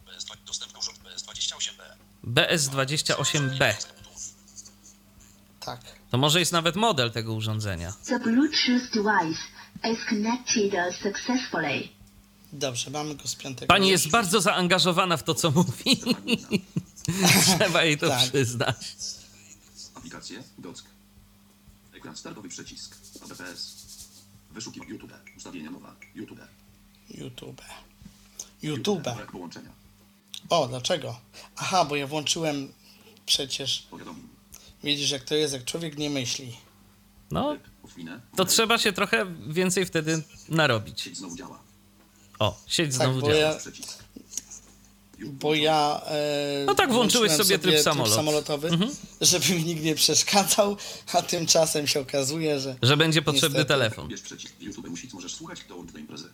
[0.07, 1.83] BS, dostępny urząd BS28B.
[2.25, 3.75] BS28B.
[5.61, 5.81] Tak.
[6.11, 7.93] To może jest nawet model tego urządzenia.
[8.07, 9.41] The Bluetooth device
[9.93, 11.89] is connected successfully.
[12.53, 13.67] Dobrze, mamy go z piątego.
[13.69, 16.01] Pani jest bardzo zaangażowana w to, co mówi.
[17.59, 18.29] Trzeba jej to Tak.
[18.29, 18.95] przyznać.
[19.95, 20.85] Aplikacje, dock.
[21.95, 22.97] Ekran startowy przycisk.
[23.25, 23.87] ABPS.
[24.51, 25.13] Wyszukiwanie YouTube.
[25.37, 25.97] Ustawienia mowa.
[26.15, 26.41] YouTube.
[27.11, 27.63] YouTube.
[28.63, 29.03] YouTube.
[29.03, 29.71] Brak połączenia.
[30.49, 31.21] O, dlaczego?
[31.57, 32.73] Aha, bo ja włączyłem
[33.27, 33.87] przecież.
[33.91, 34.29] Powiadomień.
[34.85, 36.57] Widzisz, jak to jest, jak człowiek nie myśli.
[37.31, 37.57] No,
[38.37, 41.01] to trzeba się trochę więcej wtedy narobić.
[41.01, 41.59] Sieć znowu działa.
[42.39, 43.35] O, sieć Tak, znowu działa.
[43.35, 43.99] ja, Przycisk.
[45.19, 46.01] Bo ja.
[46.07, 48.09] E, No tak, włączyłeś włączyłem sobie tryb samolot.
[48.19, 48.27] Mhm.
[48.27, 48.71] samolotowy,
[49.21, 50.77] żeby mi nikt nie przeszkadzał,
[51.13, 53.69] a tymczasem się okazuje, że Że będzie potrzebny Niestety.
[53.69, 54.09] telefon.
[54.25, 54.55] Przycisk.
[54.61, 55.61] YouTube music możesz słuchać.
[55.69, 56.29] Dołącz do imprezy.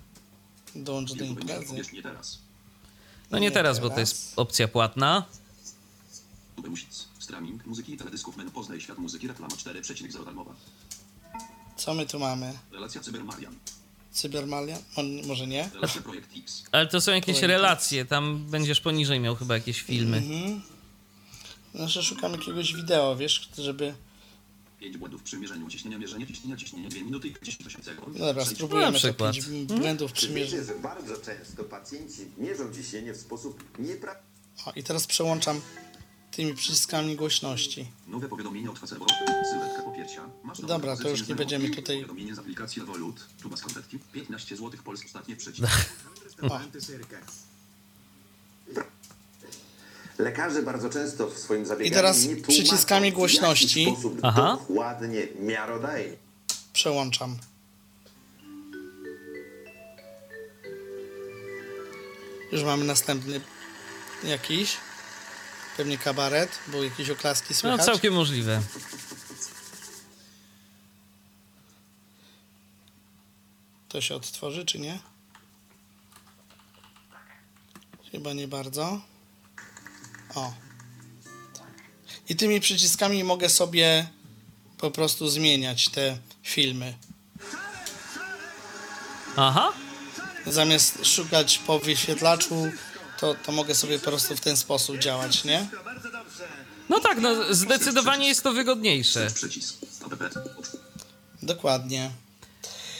[0.75, 1.75] dołącz do imprezy.
[1.93, 2.39] nie teraz.
[3.31, 5.25] No nie teraz, bo to jest opcja płatna.
[6.57, 7.09] YouTube music.
[7.19, 8.37] Streaming muzyki i teledysków.
[8.37, 9.29] Men poznaj świat muzyki.
[9.29, 10.55] Reklama 4,0 darmowa.
[11.77, 12.53] Co my tu mamy?
[12.73, 13.55] Relacja Cybermarian.
[14.13, 14.79] Cybermalia?
[14.97, 15.71] On, może nie?
[16.05, 16.31] Projekt.
[16.73, 17.55] Ale to są jakieś Kolejny.
[17.55, 20.17] relacje, tam będziesz poniżej miał chyba jakieś filmy.
[20.17, 20.63] Mhm.
[21.75, 23.95] Znaczy szukam jakiegoś wideo, wiesz, żeby...
[24.81, 25.99] 5 błędów przy mierzeniu ciśnienia.
[25.99, 26.57] Mierzenie ciśnienia.
[26.57, 28.19] Ciśnienie 2 minuty i 10 sekund.
[28.19, 29.35] No dobra, spróbujemy Na przykład.
[29.35, 30.63] pięć błędów Czy przymierzenia.
[30.63, 34.33] wiecie, że bardzo często pacjenci mierzą ciśnienie w sposób nieprawidłowy?
[34.67, 35.61] O, i teraz przełączam
[36.33, 37.87] tymi przyciskami głośności.
[38.09, 38.79] Nowe powiadomienie od.
[38.79, 40.29] Sylwetka popiersia.
[40.43, 43.27] Masz Dobra, to już nie będziemy tutaj- Powiadomienie z aplikacji Revolut.
[43.43, 43.99] Tuba z konfetti.
[44.13, 44.81] 15 zł.
[44.85, 45.37] Polski ostatnie.
[50.19, 53.97] Lekarze bardzo często w swoim zabieganiu teraz nie przyciskami głośności.
[54.23, 54.59] Aha.
[54.61, 56.17] dokładnie, miarodajnie
[56.73, 57.37] Przełączam.
[62.53, 63.41] Już mamy następny
[64.25, 64.77] jakiś.
[65.77, 67.85] Pewnie kabaret, bo jakieś oklaski No słychać.
[67.87, 68.63] całkiem możliwe.
[73.89, 74.99] To się odtworzy, czy nie?
[78.13, 79.01] Chyba nie bardzo.
[80.35, 80.53] O.
[82.29, 84.09] I tymi przyciskami mogę sobie
[84.79, 86.95] po prostu zmieniać te filmy.
[89.37, 89.73] Aha.
[90.47, 92.73] Zamiast szukać po wyświetlaczu,
[93.23, 95.69] to, to mogę sobie po prostu w ten sposób działać, nie?
[96.89, 99.29] No tak, no zdecydowanie jest to wygodniejsze.
[101.43, 102.11] Dokładnie.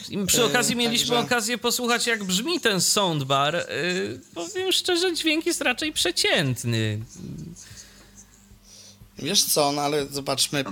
[0.09, 3.55] I przy okazji Yy, mieliśmy także- okazję posłuchać, jak brzmi ten soundbar.
[3.55, 6.99] Yy, powiem szczerze, dźwięk jest raczej przeciętny.
[9.19, 10.63] Wiesz co, no ale zobaczmy.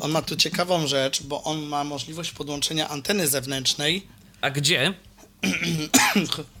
[0.00, 4.06] On ma tu ciekawą rzecz, bo on ma możliwość podłączenia anteny zewnętrznej
[4.40, 4.94] A gdzie?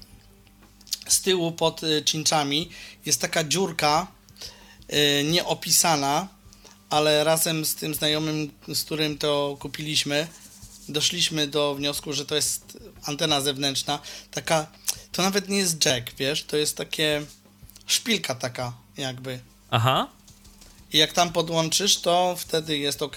[1.08, 2.70] z tyłu pod y, cinczami.
[3.06, 4.06] Jest taka dziurka
[4.92, 6.28] y, nieopisana,
[6.90, 10.28] ale razem z tym znajomym, z którym to kupiliśmy,
[10.88, 13.98] doszliśmy do wniosku, że to jest antena zewnętrzna.
[14.30, 14.66] Taka,
[15.12, 17.22] to nawet nie jest jack, wiesz, to jest takie
[17.86, 19.40] szpilka taka jakby.
[19.70, 20.08] Aha.
[20.92, 23.16] I jak tam podłączysz, to wtedy jest ok.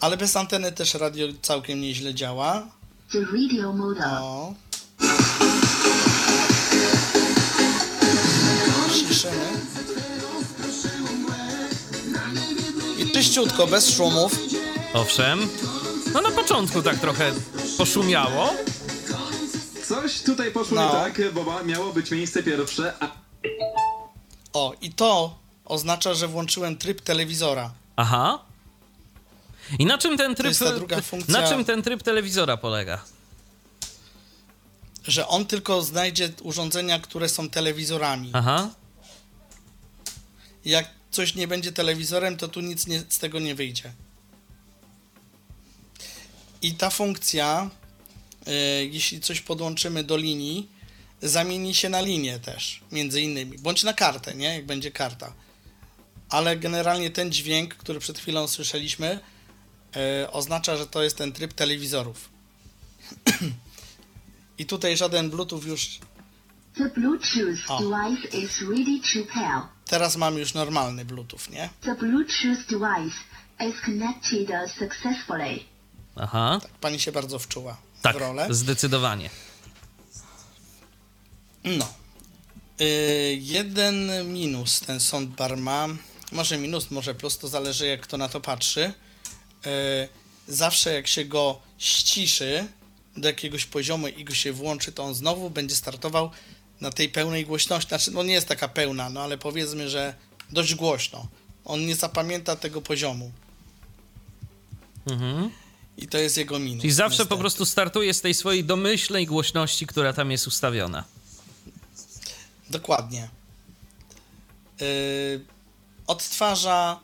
[0.00, 2.68] Ale bez anteny też radio całkiem nieźle działa.
[3.12, 4.20] The radio mode.
[4.20, 4.54] O.
[13.28, 14.38] czyściutko, bez szumów.
[14.94, 15.48] Owszem.
[16.12, 17.32] No na początku tak trochę
[17.78, 18.54] poszumiało.
[19.88, 20.84] Coś tutaj poszło No.
[20.86, 23.08] nie tak, bo miało być miejsce pierwsze, a
[24.52, 27.70] O, i to oznacza, że włączyłem tryb telewizora.
[27.96, 28.38] Aha.
[29.78, 30.48] I na czym ten tryb.
[30.48, 31.40] jest ta druga funkcja.
[31.40, 33.04] Na czym ten tryb telewizora polega?
[35.04, 38.30] Że on tylko znajdzie urządzenia, które są telewizorami.
[38.32, 38.68] Aha.
[40.64, 43.92] Jak coś nie będzie telewizorem, to tu nic nie, z tego nie wyjdzie.
[46.62, 47.70] I ta funkcja,
[48.48, 48.50] y,
[48.86, 50.68] jeśli coś podłączymy do linii,
[51.22, 54.54] zamieni się na linię też, między innymi, bądź na kartę, nie?
[54.54, 55.32] Jak będzie karta.
[56.28, 59.20] Ale generalnie ten dźwięk, który przed chwilą słyszeliśmy,
[60.24, 62.28] y, oznacza, że to jest ten tryb telewizorów.
[64.58, 65.98] I tutaj żaden Bluetooth już.
[66.74, 69.77] The Bluetooth device is ready to pair.
[69.88, 71.68] Teraz mamy już normalny Bluetooth, nie?
[71.80, 73.16] The Bluetooth device
[73.68, 75.60] is connected successfully.
[76.16, 76.60] Aha.
[76.80, 78.46] Pani się bardzo wczuła Tak, w rolę.
[78.50, 79.30] zdecydowanie.
[81.64, 81.88] No.
[82.80, 85.86] Y, jeden minus ten soundbar ma.
[86.32, 88.92] Może minus, może plus, to zależy jak kto na to patrzy.
[89.66, 90.08] Y,
[90.48, 92.66] zawsze jak się go ściszy
[93.16, 96.30] do jakiegoś poziomu i go się włączy, to on znowu będzie startował
[96.80, 97.88] na tej pełnej głośności.
[97.88, 100.14] Znaczy, no nie jest taka pełna, no ale powiedzmy, że
[100.50, 101.28] dość głośno.
[101.64, 103.32] On nie zapamięta tego poziomu.
[105.06, 105.50] Mhm.
[105.96, 106.80] I to jest jego minus.
[106.80, 107.40] Czyli zawsze po niestety.
[107.40, 111.04] prostu startuje z tej swojej domyślnej głośności, która tam jest ustawiona.
[112.70, 113.28] Dokładnie.
[114.80, 115.44] Yy,
[116.06, 117.00] odtwarza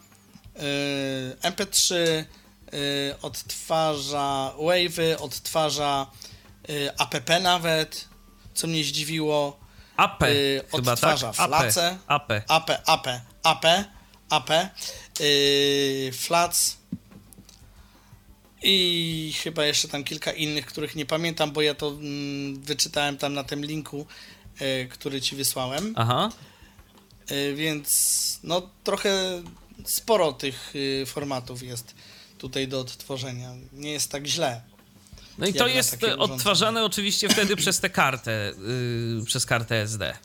[0.55, 6.07] yy, MP3, yy, odtwarza Wave'y, odtwarza
[6.69, 8.09] yy, app nawet,
[8.55, 9.64] co mnie zdziwiło.
[9.97, 11.15] AP, Yy, chyba tak?
[11.15, 11.99] odtwarza flace.
[12.07, 12.33] AP.
[12.49, 13.07] AP, AP,
[13.43, 13.65] AP,
[14.31, 14.51] AP,
[15.21, 16.77] yy, Flats
[18.63, 23.35] i chyba jeszcze tam kilka innych, których nie pamiętam, bo ja to mm, wyczytałem tam
[23.35, 24.07] na tym linku,
[24.61, 25.93] yy, który ci wysłałem.
[25.97, 26.31] Aha.
[27.31, 29.43] Y, więc no trochę
[29.85, 31.95] sporo tych y, formatów jest
[32.39, 33.51] tutaj do odtworzenia.
[33.73, 34.61] Nie jest tak źle.
[35.39, 38.53] No i to jest odtwarzane oczywiście wtedy przez tę kartę,
[39.19, 40.17] yy, przez kartę SD.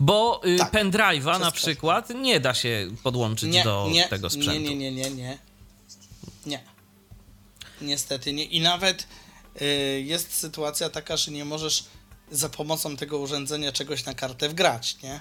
[0.00, 4.60] Bo yy, Tak, pendrive'a na przykład nie da się podłączyć Nie, do nie, tego sprzętu.
[4.60, 5.38] nie, nie, nie, nie, nie.
[6.46, 6.64] Nie.
[7.80, 8.44] Niestety nie.
[8.44, 9.06] I nawet
[9.62, 11.84] y, jest sytuacja taka, że nie możesz
[12.30, 15.20] za pomocą tego urządzenia czegoś na kartę wgrać, nie?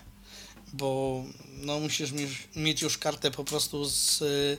[0.74, 1.24] Bo
[1.58, 4.58] no, musisz mi- mieć już kartę po prostu z, y,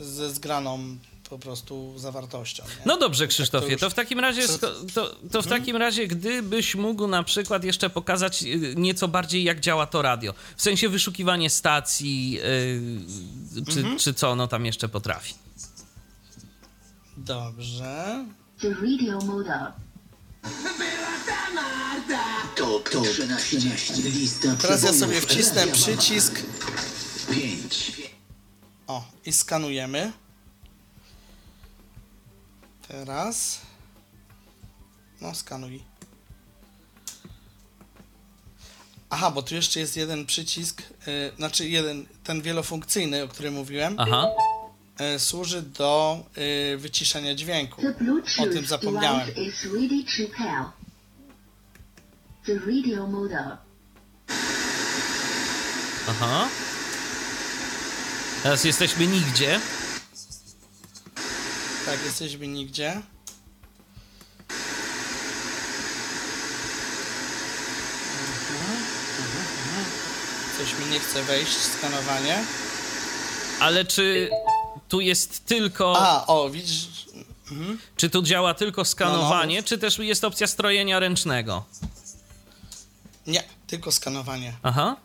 [0.00, 0.98] ze zgraną
[1.32, 2.62] po prostu zawartością.
[2.64, 2.70] Nie?
[2.86, 4.48] No dobrze, Tak to Krzysztofie, już- to w takim razie,
[4.94, 9.60] to- to, w takim razie, gdybyś mógł na przykład jeszcze pokazać y, nieco bardziej, jak
[9.60, 10.34] działa to radio.
[10.56, 13.98] W sensie wyszukiwanie stacji, yy, czy, Mhm.
[13.98, 15.34] czy co ono tam jeszcze potrafi.
[17.16, 18.24] Dobrze.
[18.60, 19.72] The radio mode up.
[22.56, 23.06] Top, top
[23.38, 24.02] 13.
[24.02, 26.42] Lista Teraz ja sobie wcisnę przycisk.
[27.30, 27.92] 5.
[28.86, 30.12] O, i skanujemy.
[32.92, 33.60] Teraz.
[35.20, 35.82] No, skanuj.
[39.10, 43.94] Aha, bo tu jeszcze jest jeden przycisk, yy, znaczy jeden, ten wielofunkcyjny, o którym mówiłem.
[43.98, 44.28] Aha.
[44.98, 46.24] e, służy do
[46.74, 47.82] y, wyciszenia dźwięku.
[48.42, 49.28] O tym zapomniałem.
[56.08, 56.48] Aha.
[58.42, 59.60] Teraz jesteśmy nigdzie.
[61.86, 63.02] Tak, jesteśmy nigdzie.
[70.58, 72.44] Coś mi nie chce wejść, skanowanie.
[73.60, 74.30] Ale czy
[74.88, 75.94] tu jest tylko.
[75.98, 76.86] A, o, widzisz,
[77.96, 81.64] Czy tu działa tylko skanowanie, No, czy też jest opcja strojenia ręcznego?
[83.26, 84.52] nie, tylko skanowanie.
[84.62, 84.96] Aha.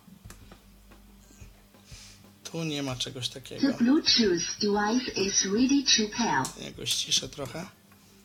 [2.52, 3.62] Tu nie ma czegoś takiego.
[3.68, 6.66] The Bluetooth device is ready to pair.
[6.66, 7.66] Ja go ściszę trochę.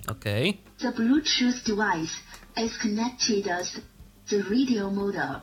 [0.09, 0.59] Okej.
[0.79, 2.13] The Bluetooth device
[2.67, 3.73] is connected as
[4.29, 5.41] the radio model.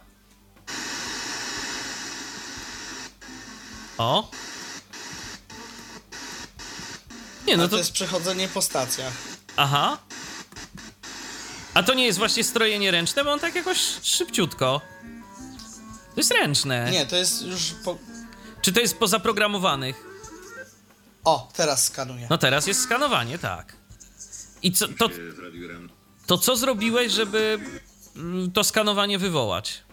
[3.98, 4.32] O.
[7.48, 7.78] Nie, No no to to.
[7.78, 9.14] jest przechodzenie po stacjach.
[9.58, 9.98] Aha.
[11.74, 14.82] A to nie jest właśnie strojenie ręczne, bo on tak jakoś szybciutko.
[16.16, 16.92] To jest ręczne.
[16.92, 17.98] Nie, to jest już po...
[18.62, 20.04] Czy to jest po zaprogramowanych?
[21.24, 22.28] O, teraz skanuję.
[22.30, 23.76] No teraz jest skanowanie, tak.
[24.62, 25.10] I co, to,
[26.26, 27.60] to co zrobiłeś, żeby
[28.16, 29.84] mm, to skanowanie wywołać?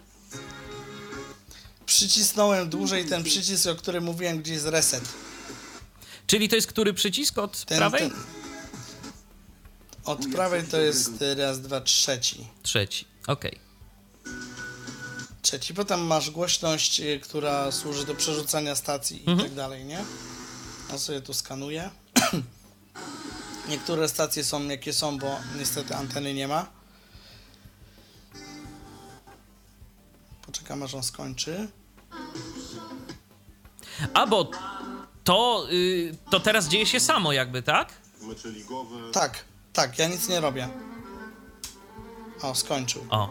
[1.85, 5.03] Przycisnąłem dłużej ten przycisk, o którym mówiłem, gdzie jest reset.
[6.27, 8.01] Czyli to jest który przycisk od Ten, prawej?
[8.01, 8.11] ten...
[10.03, 12.47] Od prawej to jest raz, dwa, trzeci.
[12.63, 13.05] Trzeci.
[13.27, 13.66] Okej.
[15.47, 15.73] Trzeci.
[15.73, 19.39] Potem masz głośność, y, która służy do przerzucania stacji i Mhm.
[19.49, 20.03] tak dalej, nie?
[20.91, 21.89] Ja sobie tu skanuję.
[23.69, 26.65] Niektóre stacje są jakie są, bo niestety anteny nie ma.
[30.45, 31.67] Poczekam aż on skończy.
[34.13, 34.51] A bo
[35.23, 37.93] to, y, to teraz dzieje się samo jakby, tak?
[39.13, 40.69] Tak, tak, ja nic nie robię.
[42.41, 43.05] O, skończył.
[43.09, 43.29] O,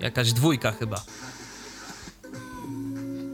[0.00, 1.02] jakaś dwójka chyba.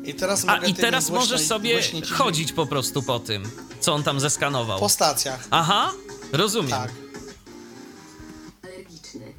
[0.04, 1.80] I teraz A i teraz głośno- możesz sobie
[2.12, 4.78] chodzić po prostu po tym, co on tam zeskanował.
[4.80, 5.46] Po stacjach.
[5.50, 5.92] Aha,
[6.32, 6.70] rozumiem.
[6.70, 6.90] Tak.
[8.62, 9.34] alergiczny.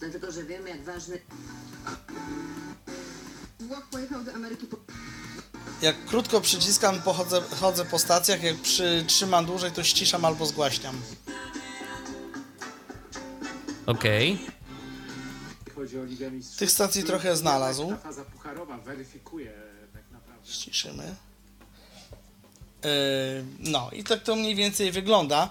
[0.00, 1.20] Dlatego, że wiemy, jak ważny.
[3.60, 4.76] Włoch pojechał do Ameryki po...
[5.82, 11.00] Jak krótko przyciskam, pochodzę, chodzę po stacjach, jak przytrzymam dłużej, to ściszam albo zgłaśniam.
[13.86, 14.38] Okej.
[14.38, 14.59] Chodzi o Ligę Mistrzów.
[16.58, 17.88] Tych stacji trochę znalazł.
[19.92, 20.52] Tak naprawdę.
[20.52, 21.14] Ściszymy.
[22.84, 22.90] Yy,
[23.58, 25.50] no i tak to mniej więcej wygląda.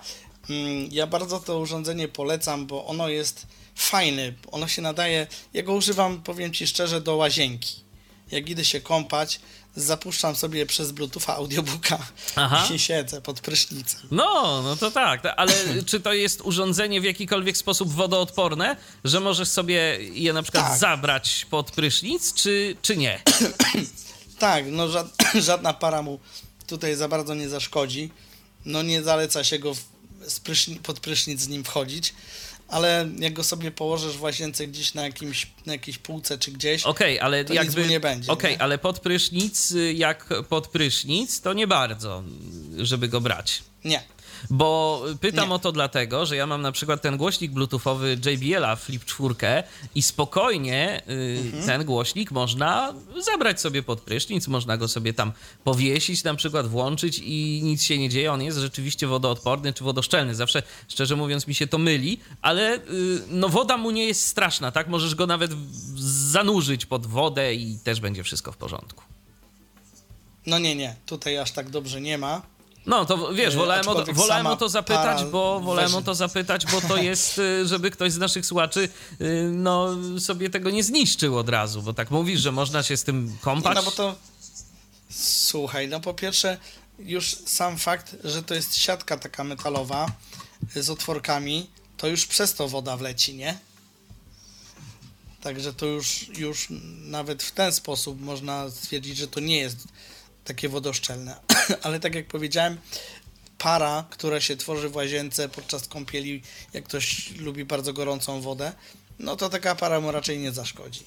[0.49, 4.33] Mm, Ja bardzo to urządzenie polecam, bo ono jest fajne.
[4.51, 5.27] Ono się nadaje.
[5.53, 7.83] Ja go używam, powiem Ci szczerze, do łazienki.
[8.31, 9.41] Jak idę się kąpać,
[9.83, 11.97] zapuszczam sobie przez Bluetootha audiobooka
[12.35, 12.67] Aha.
[12.75, 14.01] i siedzę pod prysznicem.
[14.11, 15.53] No, no to tak, ale
[15.85, 20.79] czy to jest urządzenie w jakikolwiek sposób wodoodporne, że możesz sobie je na przykład Tak.
[20.79, 23.21] zabrać pod prysznic, czy, czy nie?
[24.39, 25.07] Tak, no ża-
[25.41, 26.19] żadna para mu
[26.67, 28.11] tutaj za bardzo nie zaszkodzi.
[28.65, 29.73] No nie zaleca się go
[30.83, 32.13] pod prysznic z nim wchodzić,
[32.69, 36.83] ale jak go sobie położysz w łazience gdzieś na, jakimś, na jakiejś półce czy gdzieś,
[36.83, 37.87] Okej, ale to jakby...
[37.87, 38.31] nie będzie.
[38.31, 38.61] Okej, nie?
[38.61, 42.23] ale pod prysznic, y, jak pod prysznic, to nie bardzo,
[42.77, 43.63] żeby go brać.
[43.83, 44.03] Nie.
[44.49, 45.55] Bo pytam Nie.
[45.55, 49.35] o to dlatego, że ja mam na przykład ten głośnik bluetoothowy JBL-a Flip 4
[49.95, 51.65] i spokojnie y, Mhm.
[51.65, 52.93] ten głośnik można
[53.25, 55.31] zabrać sobie pod prysznic, można go sobie tam
[55.63, 58.31] powiesić, na przykład włączyć i nic się nie dzieje.
[58.33, 60.35] On jest rzeczywiście wodoodporny czy wodoszczelny.
[60.35, 62.79] Zawsze, szczerze mówiąc, mi się to myli, ale y,
[63.29, 64.87] no woda mu nie jest straszna, tak?
[64.87, 65.51] Możesz go nawet
[66.31, 69.03] zanurzyć pod wodę i też będzie wszystko w porządku.
[70.45, 72.41] No nie, nie, tutaj aż tak dobrze nie ma.
[72.89, 76.65] No to wiesz, E, wolałem, o, wolałem o to zapytać, bo wolałem o to zapytać,
[76.65, 78.89] bo to jest, y, żeby ktoś z naszych słuchaczy
[79.21, 83.03] y, no, sobie tego nie zniszczył od razu, bo tak mówisz, że można się z
[83.03, 83.75] tym Nie, kąpać.
[83.75, 84.15] no bo to
[85.09, 86.57] słuchaj, no po pierwsze
[86.99, 90.11] już sam fakt, że to jest siatka taka metalowa
[90.75, 93.57] z otworkami, to już przez to woda wleci, nie?
[95.41, 96.67] Także to już, już
[97.01, 99.87] nawet w ten sposób można stwierdzić, że to nie jest
[100.43, 101.35] takie wodoszczelne.
[101.83, 102.77] Ale tak jak powiedziałem,
[103.57, 106.41] para, która się tworzy w łazience podczas kąpieli,
[106.73, 108.73] jak ktoś lubi bardzo gorącą wodę,
[109.19, 111.03] no to taka para mu raczej nie zaszkodzi.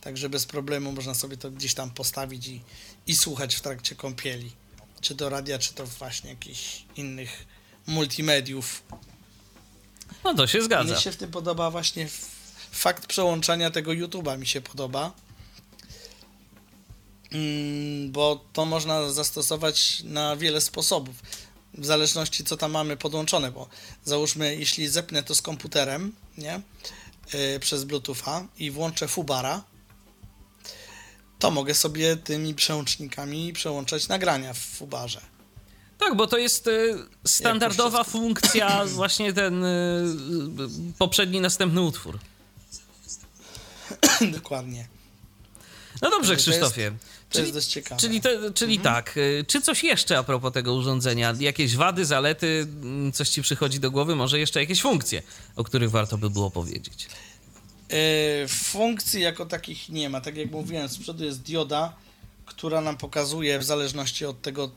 [0.00, 2.62] Także bez problemu można sobie to gdzieś tam postawić i,
[3.06, 4.52] i słuchać w trakcie kąpieli.
[5.00, 7.46] Czy to radia, czy to właśnie jakichś innych
[7.86, 8.82] multimediów.
[10.24, 10.92] No to się zgadza.
[10.92, 12.08] Mnie się w tym podoba właśnie
[12.72, 15.12] fakt przełączania tego YouTube'a mi się podoba.
[17.34, 21.16] Mm, bo to można zastosować na wiele sposobów,
[21.74, 23.68] w zależności co tam mamy podłączone, bo
[24.04, 26.60] załóżmy, jeśli zepnę to z komputerem, nie,
[27.32, 29.64] yy, przez Bluetootha i włączę Fubara,
[31.38, 35.20] to mogę sobie tymi przełącznikami przełączać nagrania w Fubarze.
[35.98, 39.68] Tak, bo to jest y, standardowa funkcja, właśnie ten y,
[40.98, 42.18] poprzedni, następny utwór.
[44.32, 44.88] Dokładnie.
[46.02, 46.74] No dobrze, To jest-
[47.32, 48.00] To jest dość ciekawe.
[48.00, 51.34] Czyli, te, czyli tak, y, czy coś jeszcze a propos tego urządzenia?
[51.40, 54.16] Jakieś wady, zalety, mm, coś ci przychodzi do głowy?
[54.16, 55.22] Może jeszcze jakieś funkcje,
[55.56, 57.08] o których warto by było powiedzieć?
[57.88, 60.20] Yy, funkcji jako takich nie ma.
[60.20, 61.96] Tak jak mówiłem, z przodu jest dioda,
[62.46, 64.70] która nam pokazuje w zależności od tego,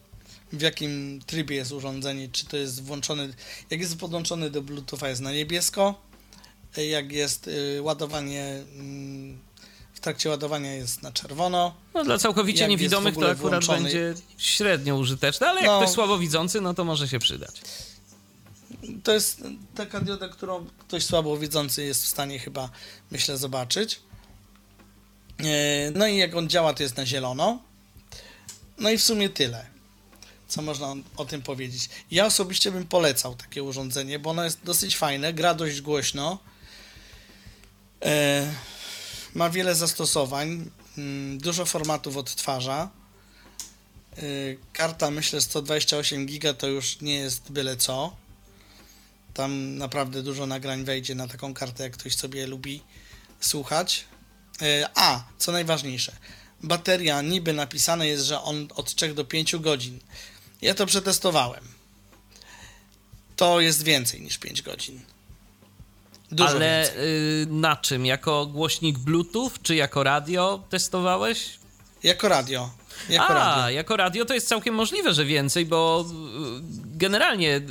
[0.54, 3.34] w jakim trybie jest urządzenie, czy to jest włączony,
[3.70, 6.02] jak jest podłączony do Bluetootha jest na niebiesko,
[6.78, 9.40] jak jest yy, ładowanie, mm,
[10.06, 11.76] trakcie ładowania jest na czerwono.
[11.94, 15.80] No, dla całkowicie Jak niewidomych to akurat włączony- będzie średnio użyteczne, ale jak No.
[15.82, 17.62] ktoś słabowidzący, no to może się przydać.
[19.04, 19.44] To jest
[19.76, 22.70] taka dioda, którą ktoś słabowidzący jest w stanie chyba,
[23.12, 24.00] myślę, zobaczyć.
[25.40, 25.46] Yy,
[25.96, 27.60] No i jak on działa, to jest na zielono.
[28.78, 29.66] No i w sumie tyle,
[30.48, 31.90] co można o- tym powiedzieć.
[32.12, 36.38] Ja osobiście bym polecał takie urządzenie, bo ono jest dosyć fajne, gra dość głośno.
[38.02, 38.10] Yy,
[39.36, 42.90] Ma wiele zastosowań, mm, dużo formatów odtwarza.
[44.18, 48.16] Yy, Karta, myślę, 128 giga to już nie jest byle co.
[49.34, 52.82] Tam naprawdę dużo nagrań wejdzie na taką kartę, jak ktoś sobie lubi
[53.40, 54.06] słuchać.
[54.62, 56.16] E, A, co najważniejsze,
[56.64, 60.00] bateria niby napisane jest, że on od 3 do 5 godzin.
[60.62, 61.64] Ja to przetestowałem.
[63.36, 65.02] To jest więcej niż 5 godzin.
[66.32, 68.06] Dużo ale y, na czym?
[68.06, 71.60] Jako głośnik Bluetooth, czy jako radio testowałeś?
[72.04, 72.70] Jako radio.
[73.10, 73.70] Jako A, radio.
[73.70, 77.62] jako radio to jest całkiem możliwe, że więcej, bo y, generalnie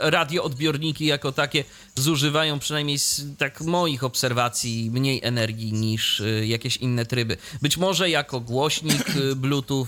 [0.00, 1.64] radioodbiorniki jako takie
[1.94, 7.36] zużywają przynajmniej z tak moich obserwacji mniej energii niż y, jakieś inne tryby.
[7.62, 9.86] Być może jako głośnik y, Bluetooth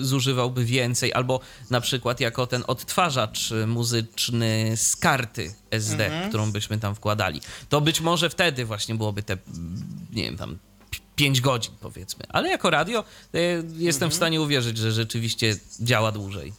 [0.00, 6.28] zużywałby więcej, albo na przykład jako ten odtwarzacz muzyczny z karty SD, Mhm.
[6.28, 7.40] którą byśmy tam wkładali.
[7.68, 9.36] To być może wtedy właśnie byłoby te,
[10.12, 10.58] nie wiem, tam
[11.16, 12.24] 5 godzin powiedzmy.
[12.28, 13.04] Ale jako radio
[13.34, 13.38] e,
[13.76, 16.52] jestem w stanie uwierzyć, że rzeczywiście działa dłużej.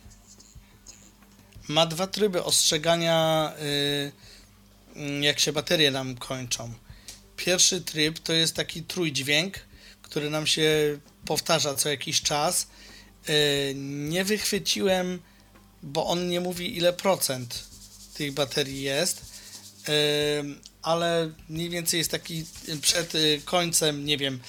[1.68, 6.74] Ma dwa tryby ostrzegania, y, y, jak się baterie nam kończą.
[7.38, 9.60] Pierwszy tryb to jest taki trójdźwięk,
[10.02, 12.68] który nam się powtarza co jakiś czas.
[13.30, 15.20] Y, nie wychwyciłem,
[15.84, 17.64] bo on nie mówi ile procent
[18.14, 19.22] tych baterii jest,
[19.90, 22.46] y, ale mniej więcej jest taki
[22.82, 24.40] przed y, końcem, nie wiem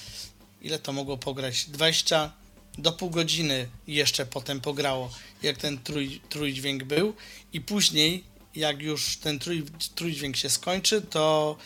[0.63, 2.31] ile to mogło pograć, 20
[2.77, 5.11] do pół godziny jeszcze potem pograło,
[5.43, 7.13] jak ten trój, trójdźwięk był
[7.53, 8.23] i później,
[8.55, 9.65] jak już ten trój,
[9.95, 11.57] trójdźwięk się skończy, to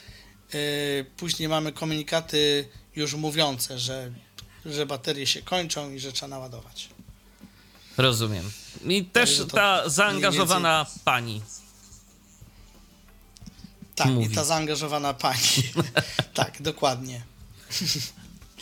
[0.53, 4.11] y, później mamy komunikaty już mówiące, że,
[4.65, 6.89] że baterie się kończą i że trzeba naładować.
[7.97, 8.51] Rozumiem.
[8.87, 11.41] I też ta zaangażowana pani.
[13.97, 14.25] Tak, Mówi.
[14.31, 15.39] i ta zaangażowana pani.
[16.33, 17.21] tak, dokładnie.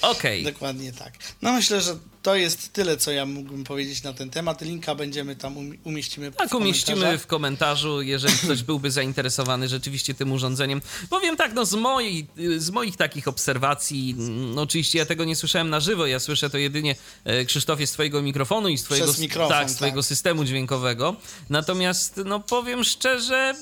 [0.02, 0.44] Okej.
[0.44, 1.14] Dokładnie tak.
[1.42, 4.62] No myślę, że to jest tyle, co ja mógłbym powiedzieć na ten temat.
[4.62, 7.22] Linka będziemy tam umi- umieścimy w Tak, umieścimy komentarzach.
[7.22, 10.82] w komentarzu, jeżeli ktoś byłby zainteresowany rzeczywiście tym urządzeniem.
[11.10, 12.28] Powiem tak, no z, mojej,
[12.58, 16.58] z moich takich obserwacji, mm, oczywiście ja tego nie słyszałem na żywo, ja słyszę to
[16.58, 19.78] jedynie e, Krzysztofie z twojego mikrofonu i z twojego, mikrofon, tak, z tak.
[19.78, 21.16] twojego systemu dźwiękowego.
[21.50, 23.56] Natomiast, no powiem szczerze,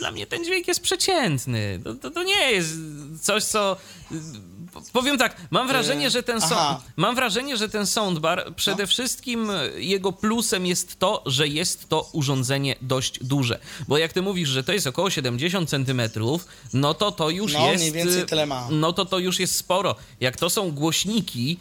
[0.00, 1.80] dla mnie ten dźwięk jest przeciętny.
[1.84, 2.74] To, to, to nie jest
[3.22, 3.76] coś, co...
[4.92, 9.48] Powiem tak, mam wrażenie, Yy, że ten, sound, mam wrażenie, że ten soundbar przede wszystkim
[9.76, 13.58] jego plusem jest to, że jest to urządzenie dość duże.
[13.88, 16.00] Bo jak ty mówisz, że to jest około 70 cm,
[16.72, 17.80] no to to już No, jest.
[17.80, 18.68] mniej więcej tyle ma.
[18.70, 19.94] No to to już jest sporo.
[20.20, 21.58] Jak to są głośniki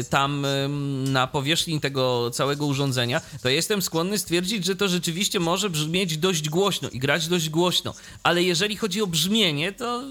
[0.00, 0.68] y, tam y,
[1.10, 6.48] na powierzchni tego całego urządzenia, to jestem skłonny stwierdzić, że to rzeczywiście może brzmieć dość
[6.48, 7.94] głośno i grać dość głośno.
[8.22, 10.02] Ale jeżeli chodzi o brzmienie, to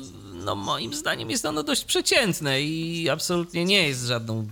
[0.46, 4.48] no moim zdaniem jest ono dość przeciętne i absolutnie nie jest żadną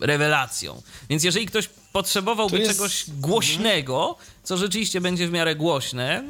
[0.00, 0.82] rewelacją.
[1.08, 6.24] Więc jeżeli ktoś potrzebowałby jest- czegoś głośnego, co rzeczywiście będzie w miarę głośne,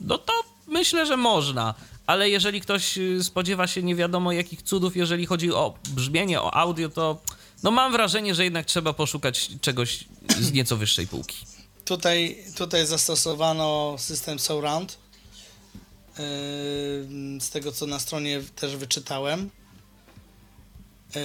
[0.00, 0.32] no to
[0.66, 1.74] myślę, że można.
[2.06, 6.54] Ale jeżeli ktoś y, spodziewa się nie wiadomo jakich cudów, jeżeli chodzi o brzmienie, o
[6.54, 7.22] audio, to
[7.62, 10.04] no mam wrażenie, że jednak trzeba poszukać czegoś
[10.40, 11.36] z nieco wyższej półki.
[11.84, 14.98] Tutaj, tutaj zastosowano system Surround.
[16.18, 19.50] Yy, Z tego co na stronie też wyczytałem.
[21.14, 21.20] Yy,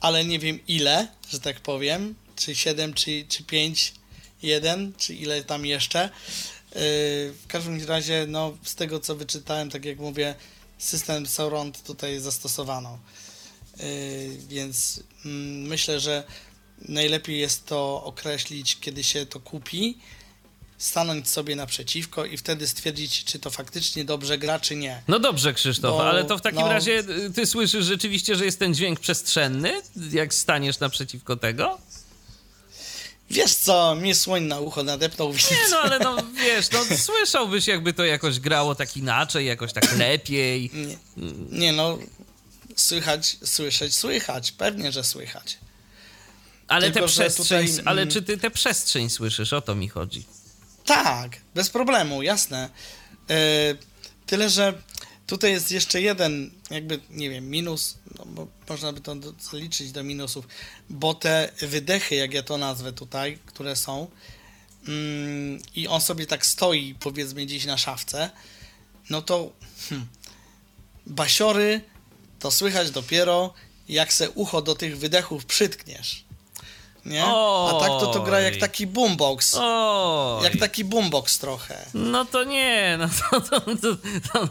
[0.00, 3.94] ale nie wiem ile, że tak powiem, czy 7, czy, czy 5,
[4.42, 6.02] 1, czy ile tam jeszcze.
[6.02, 6.10] Yy,
[7.32, 10.34] w każdym razie, no, z tego co wyczytałem, tak jak mówię,
[10.78, 12.98] system surround tutaj zastosowano.
[14.48, 16.24] Więc mm, myślę, że
[16.88, 19.98] najlepiej jest to określić, kiedy się to kupi,
[20.78, 25.02] stanąć sobie naprzeciwko i wtedy stwierdzić, czy to faktycznie dobrze gra, czy nie.
[25.08, 28.44] No dobrze, Krzysztof, Bo, ale to w takim no- razie y, ty słyszysz rzeczywiście, że
[28.44, 29.72] jest ten dźwięk przestrzenny,
[30.12, 31.78] jak staniesz naprzeciwko tego?
[33.30, 35.50] Wiesz co, mnie słoń na ucho nadepnął, więc...
[35.50, 39.98] Nie, no ale no wiesz, no słyszałbyś jakby to jakoś grało tak inaczej, jakoś tak
[39.98, 40.70] lepiej.
[40.74, 40.96] Nie,
[41.50, 41.98] nie no,
[42.76, 45.58] słychać, słyszeć, słychać, pewnie, że słychać.
[46.68, 49.52] Ale Tylko, tę że przestrzeń, tutaj, ale mm, czy ty tę przestrzeń słyszysz?
[49.52, 50.24] O to mi chodzi.
[50.84, 52.70] Tak, bez problemu, jasne.
[53.30, 53.36] E,
[54.26, 54.82] tyle, że
[55.26, 59.16] tutaj jest jeszcze jeden, jakby, nie wiem, minus, no można by to
[59.50, 60.48] zaliczyć do minusów,
[60.90, 64.10] bo te wydechy, jak ja to nazwę tutaj, które są,
[64.88, 68.30] mm, i on sobie tak stoi, powiedzmy, gdzieś na szafce,
[69.10, 69.52] no to
[69.88, 70.08] hmm,
[71.06, 71.80] basiory
[72.38, 73.54] to słychać dopiero,
[73.88, 76.24] jak se ucho do tych wydechów przytkniesz.
[77.06, 77.24] Nie?
[77.24, 78.60] A tak to to gra jak Oj.
[78.60, 79.54] taki boombox.
[79.60, 80.44] Oj.
[80.44, 81.86] Jak taki boombox trochę.
[81.94, 84.46] No to nie, no to, to, to,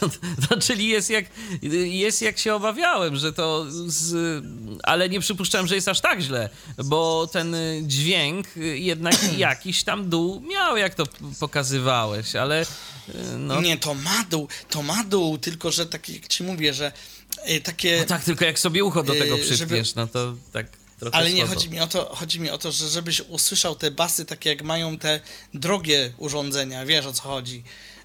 [0.00, 0.08] to,
[0.48, 1.24] to, czyli jest jak,
[1.72, 4.44] jest jak się obawiałem, że to z,
[4.82, 6.48] ale nie przypuszczałem, że jest aż tak źle,
[6.84, 11.04] bo ten dźwięk jednak jakiś tam dół miał, jak to
[11.40, 12.66] pokazywałeś, ale
[13.38, 16.92] no, Nie, to ma dół, to ma dół, tylko że tak jak ci mówię, że
[17.50, 17.98] y, takie...
[17.98, 20.66] no tak, tylko jak sobie ucho do tego żeby- przytniesz, no to tak
[21.00, 23.90] trochę Ale nie, chodzi mi, o to, chodzi mi o to, że żebyś usłyszał te
[23.90, 25.20] basy takie jak mają te
[25.54, 27.62] drogie urządzenia, wiesz o co chodzi.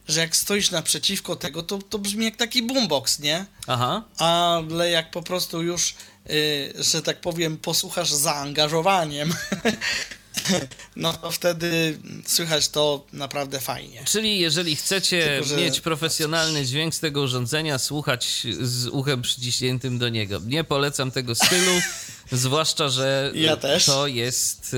[0.08, 3.46] Że jak stoisz naprzeciwko tego, to, to brzmi jak taki boombox, nie?
[3.68, 4.04] Aha.
[4.18, 5.96] Ale jak po prostu już,
[6.30, 9.34] y, że tak powiem, posłuchasz zaangażowaniem,
[10.96, 14.04] no to wtedy słychać to naprawdę fajnie.
[14.06, 19.98] Czyli jeżeli chcecie Tylko, że- mieć profesjonalny dźwięk z tego urządzenia, słuchać z uchem przyciśniętym
[20.00, 20.42] do niego.
[20.46, 21.72] Nie polecam tego stylu,
[22.32, 24.78] zwłaszcza, że Ja to jest y,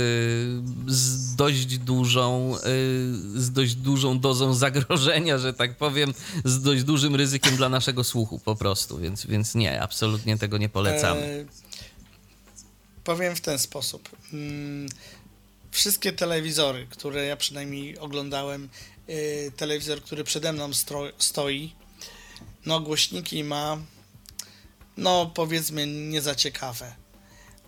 [0.87, 2.59] z dość dużą, y,
[3.41, 6.13] z dość dużą dozą zagrożenia, że tak powiem,
[6.45, 10.69] z dość dużym ryzykiem dla naszego słuchu po prostu, więc, więc nie, absolutnie tego nie
[10.69, 11.21] polecamy.
[11.21, 11.45] E,
[13.03, 14.09] powiem w ten sposób.
[14.33, 14.89] Mm,
[15.71, 18.69] wszystkie telewizory, które ja przynajmniej oglądałem,
[19.07, 20.69] e, telewizor, który przede mną
[21.17, 21.73] stoi,
[22.65, 23.77] no głośniki ma,
[24.97, 27.02] no powiedzmy nie za ciekawe.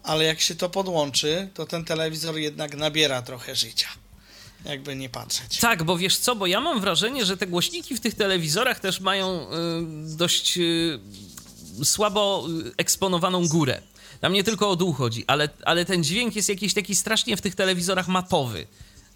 [0.06, 3.88] Ale jak się to podłączy, to ten telewizor jednak nabiera trochę życia.
[4.66, 5.60] Jakby nie patrzeć.
[5.60, 9.00] Tak, bo wiesz co, bo ja mam wrażenie, że te głośniki w tych telewizorach też
[9.00, 9.46] mają y,
[10.18, 11.00] dość y,
[11.84, 13.82] słabo y, eksponowaną górę.
[14.22, 17.42] Tam nie tylko o dół chodzi, ale, ale ten dźwięk jest jakiś taki strasznie w
[17.42, 18.68] tych telewizorach matowy,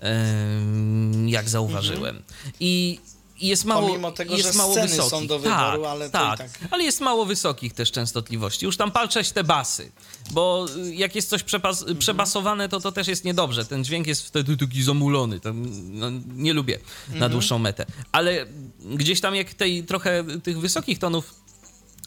[0.03, 2.23] ym, jak zauważyłem.
[2.59, 2.99] I i
[3.41, 5.11] jest mało, Pomimo tego, jest że mało sceny wysokich.
[5.11, 6.49] są do wyboru, tak, ale tak, tak.
[6.71, 8.65] ale jest mało wysokich też częstotliwości.
[8.65, 9.91] Już tam palczeć te basy,
[10.31, 11.97] bo y, jak jest coś przepas- Mhm.
[11.97, 13.65] przebasowane, to to też jest niedobrze.
[13.65, 15.39] Ten dźwięk jest wtedy taki zamulony.
[15.39, 15.49] To,
[15.89, 17.31] no, nie lubię na Mhm.
[17.31, 17.85] dłuższą metę.
[18.11, 18.45] Ale
[18.85, 21.35] gdzieś tam jak tej trochę tych wysokich tonów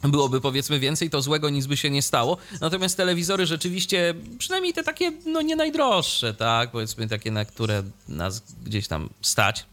[0.02, 2.36] byłoby powiedzmy więcej, to złego nic by się nie stało.
[2.60, 8.42] Natomiast telewizory rzeczywiście, przynajmniej te takie, no nie najdroższe, tak, powiedzmy takie, na które nas
[8.64, 9.64] gdzieś tam stać,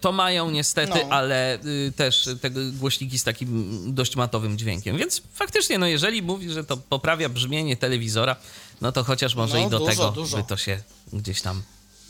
[0.00, 1.10] to mają niestety, No.
[1.16, 4.96] ale y, też te głośniki z takim dość matowym dźwiękiem.
[4.98, 8.36] Więc faktycznie, no jeżeli mówi, że to poprawia brzmienie telewizora,
[8.80, 10.36] no to chociaż może No, i do dużo, tego dużo.
[10.36, 11.62] by to się gdzieś tam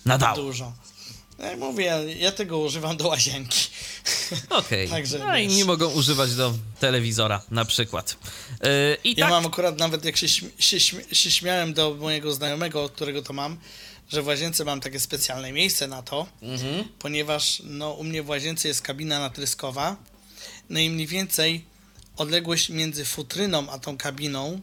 [0.05, 0.37] nadało.
[0.37, 0.73] Dużo.
[1.39, 3.69] Jak mówię, ja tego używam do łazienki.
[4.51, 4.89] Okej.
[4.97, 5.57] Także, No i wiesz.
[5.57, 8.17] nie mogą używać do telewizora na przykład.
[8.65, 10.81] E, I Ja tak, mam akurat nawet jak się, się,
[11.13, 13.57] się śmiałem do mojego znajomego, od którego to mam,
[14.13, 16.85] że w łazience mam takie specjalne miejsce na to, Mhm.
[16.99, 19.97] ponieważ no, u mnie w łazience jest kabina natryskowa,
[20.71, 21.65] no i mniej więcej
[22.17, 24.61] odległość między futryną a tą kabiną,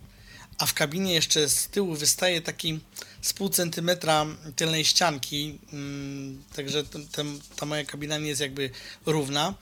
[0.58, 2.80] a w kabinie jeszcze z tyłu wystaje taki
[3.22, 4.26] z pół centymetra
[4.56, 8.70] tylnej ścianki, mm, także ten, ten, ta moja kabina nie jest jakby
[9.06, 9.54] równa,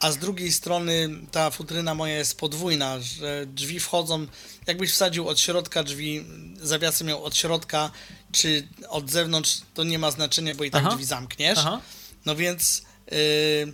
[0.00, 4.26] a z drugiej strony ta futryna moja jest podwójna, że drzwi wchodzą,
[4.66, 6.24] jakbyś wsadził od środka drzwi,
[6.62, 7.90] zawiasy miał od środka,
[8.34, 10.90] czy od zewnątrz, to nie ma znaczenia, bo i tak Aha.
[10.90, 11.58] drzwi zamkniesz.
[11.58, 11.80] Aha.
[12.26, 12.82] No więc
[13.12, 13.72] y,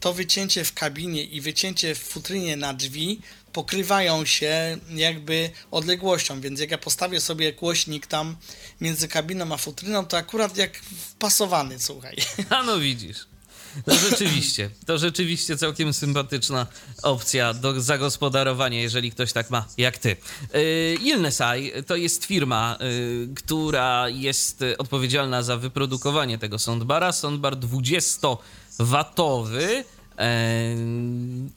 [0.00, 3.20] to wycięcie w kabinie i wycięcie w futrynie na drzwi
[3.52, 8.36] pokrywają się jakby odległością, więc jak ja postawię sobie głośnik tam
[8.80, 12.16] między kabiną a futryną, to akurat jak wpasowany, słuchaj.
[12.50, 13.26] a no widzisz.
[13.84, 16.66] To rzeczywiście, to rzeczywiście całkiem sympatyczna
[17.02, 20.08] opcja do zagospodarowania, jeżeli ktoś tak ma jak ty.
[20.08, 20.16] Yy,
[21.02, 27.12] Ilnesai to jest firma, yy, która jest y, odpowiedzialna za wyprodukowanie tego soundbara.
[27.12, 29.84] Soundbar 20-watowy.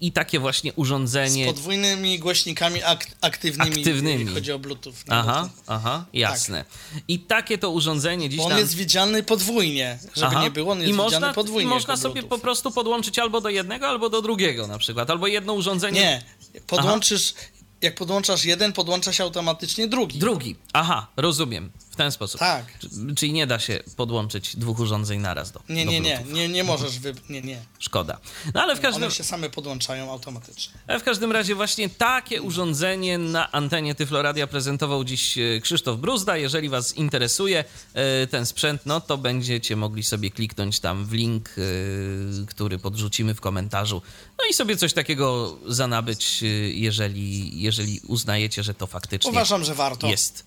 [0.01, 1.43] I takie właśnie urządzenie.
[1.43, 4.93] Z podwójnymi głośnikami ak aktywnymi, aktywnymi, jeżeli chodzi o Bluetooth.
[5.07, 6.65] Aha, to- aha, jasne.
[7.07, 10.43] I takie to urządzenie dziś Bo on jest widziany podwójnie, żeby Aha.
[10.43, 11.71] nie było, on jest I można, podwójnie.
[11.71, 12.29] I można sobie Bluetooth.
[12.29, 15.09] po prostu podłączyć albo do jednego, albo do drugiego na przykład.
[15.09, 16.01] Albo jedno urządzenie.
[16.01, 16.21] Nie,
[16.67, 17.33] podłączysz,
[17.81, 20.19] jak podłączasz jeden, podłącza się automatycznie drugi.
[20.19, 20.55] Drugi.
[20.73, 21.71] Aha, rozumiem.
[21.97, 22.39] W ten sposób.
[22.39, 22.65] Tak.
[22.79, 25.61] Czy- Czyli nie da się podłączyć dwóch urządzeń naraz do.
[25.69, 27.13] Nie, do nie, nie, nie, nie możesz, wy...
[27.29, 27.61] nie, nie.
[27.79, 28.19] Szkoda.
[28.53, 30.73] No ale w każdym, One się same podłączają automatycznie.
[30.99, 36.37] w każdym razie właśnie takie urządzenie na antenie Tyfloradia prezentował dziś e, Krzysztof Bruzda.
[36.37, 41.49] Jeżeli was interesuje e, ten sprzęt, no to będziecie mogli sobie kliknąć tam w link,
[41.49, 44.01] e, który podrzucimy w komentarzu.
[44.39, 46.43] No i sobie coś takiego zanabyć,
[46.73, 50.07] jeżeli, jeżeli uznajecie, że to faktycznie Uważam, że warto.
[50.07, 50.46] jest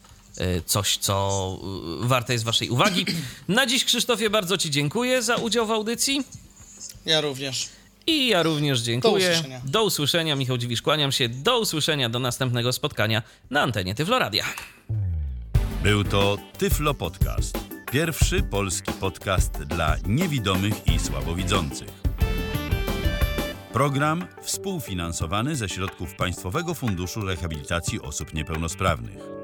[0.66, 1.59] coś, co
[2.03, 3.07] e, warte jest waszej uwagi.
[3.49, 6.24] Na dziś, Krzysztofie, bardzo ci dziękuję za udział w audycji.
[7.07, 7.68] Ja również.
[8.07, 9.26] I ja również dziękuję.
[9.26, 9.61] Do usłyszenia.
[9.64, 10.37] Do usłyszenia.
[10.37, 11.28] Michał Dziwisz, kłaniam się.
[11.28, 14.45] Do usłyszenia, do następnego spotkania na antenie Tyfloradia.
[15.83, 17.59] Był to Tyflo Podcast.
[17.93, 21.89] Pierwszy polski podcast dla niewidomych i słabowidzących.
[23.72, 29.39] Program współfinansowany ze środków Państwowego Funduszu Rehabilitacji Osób Niepełnosprawnych.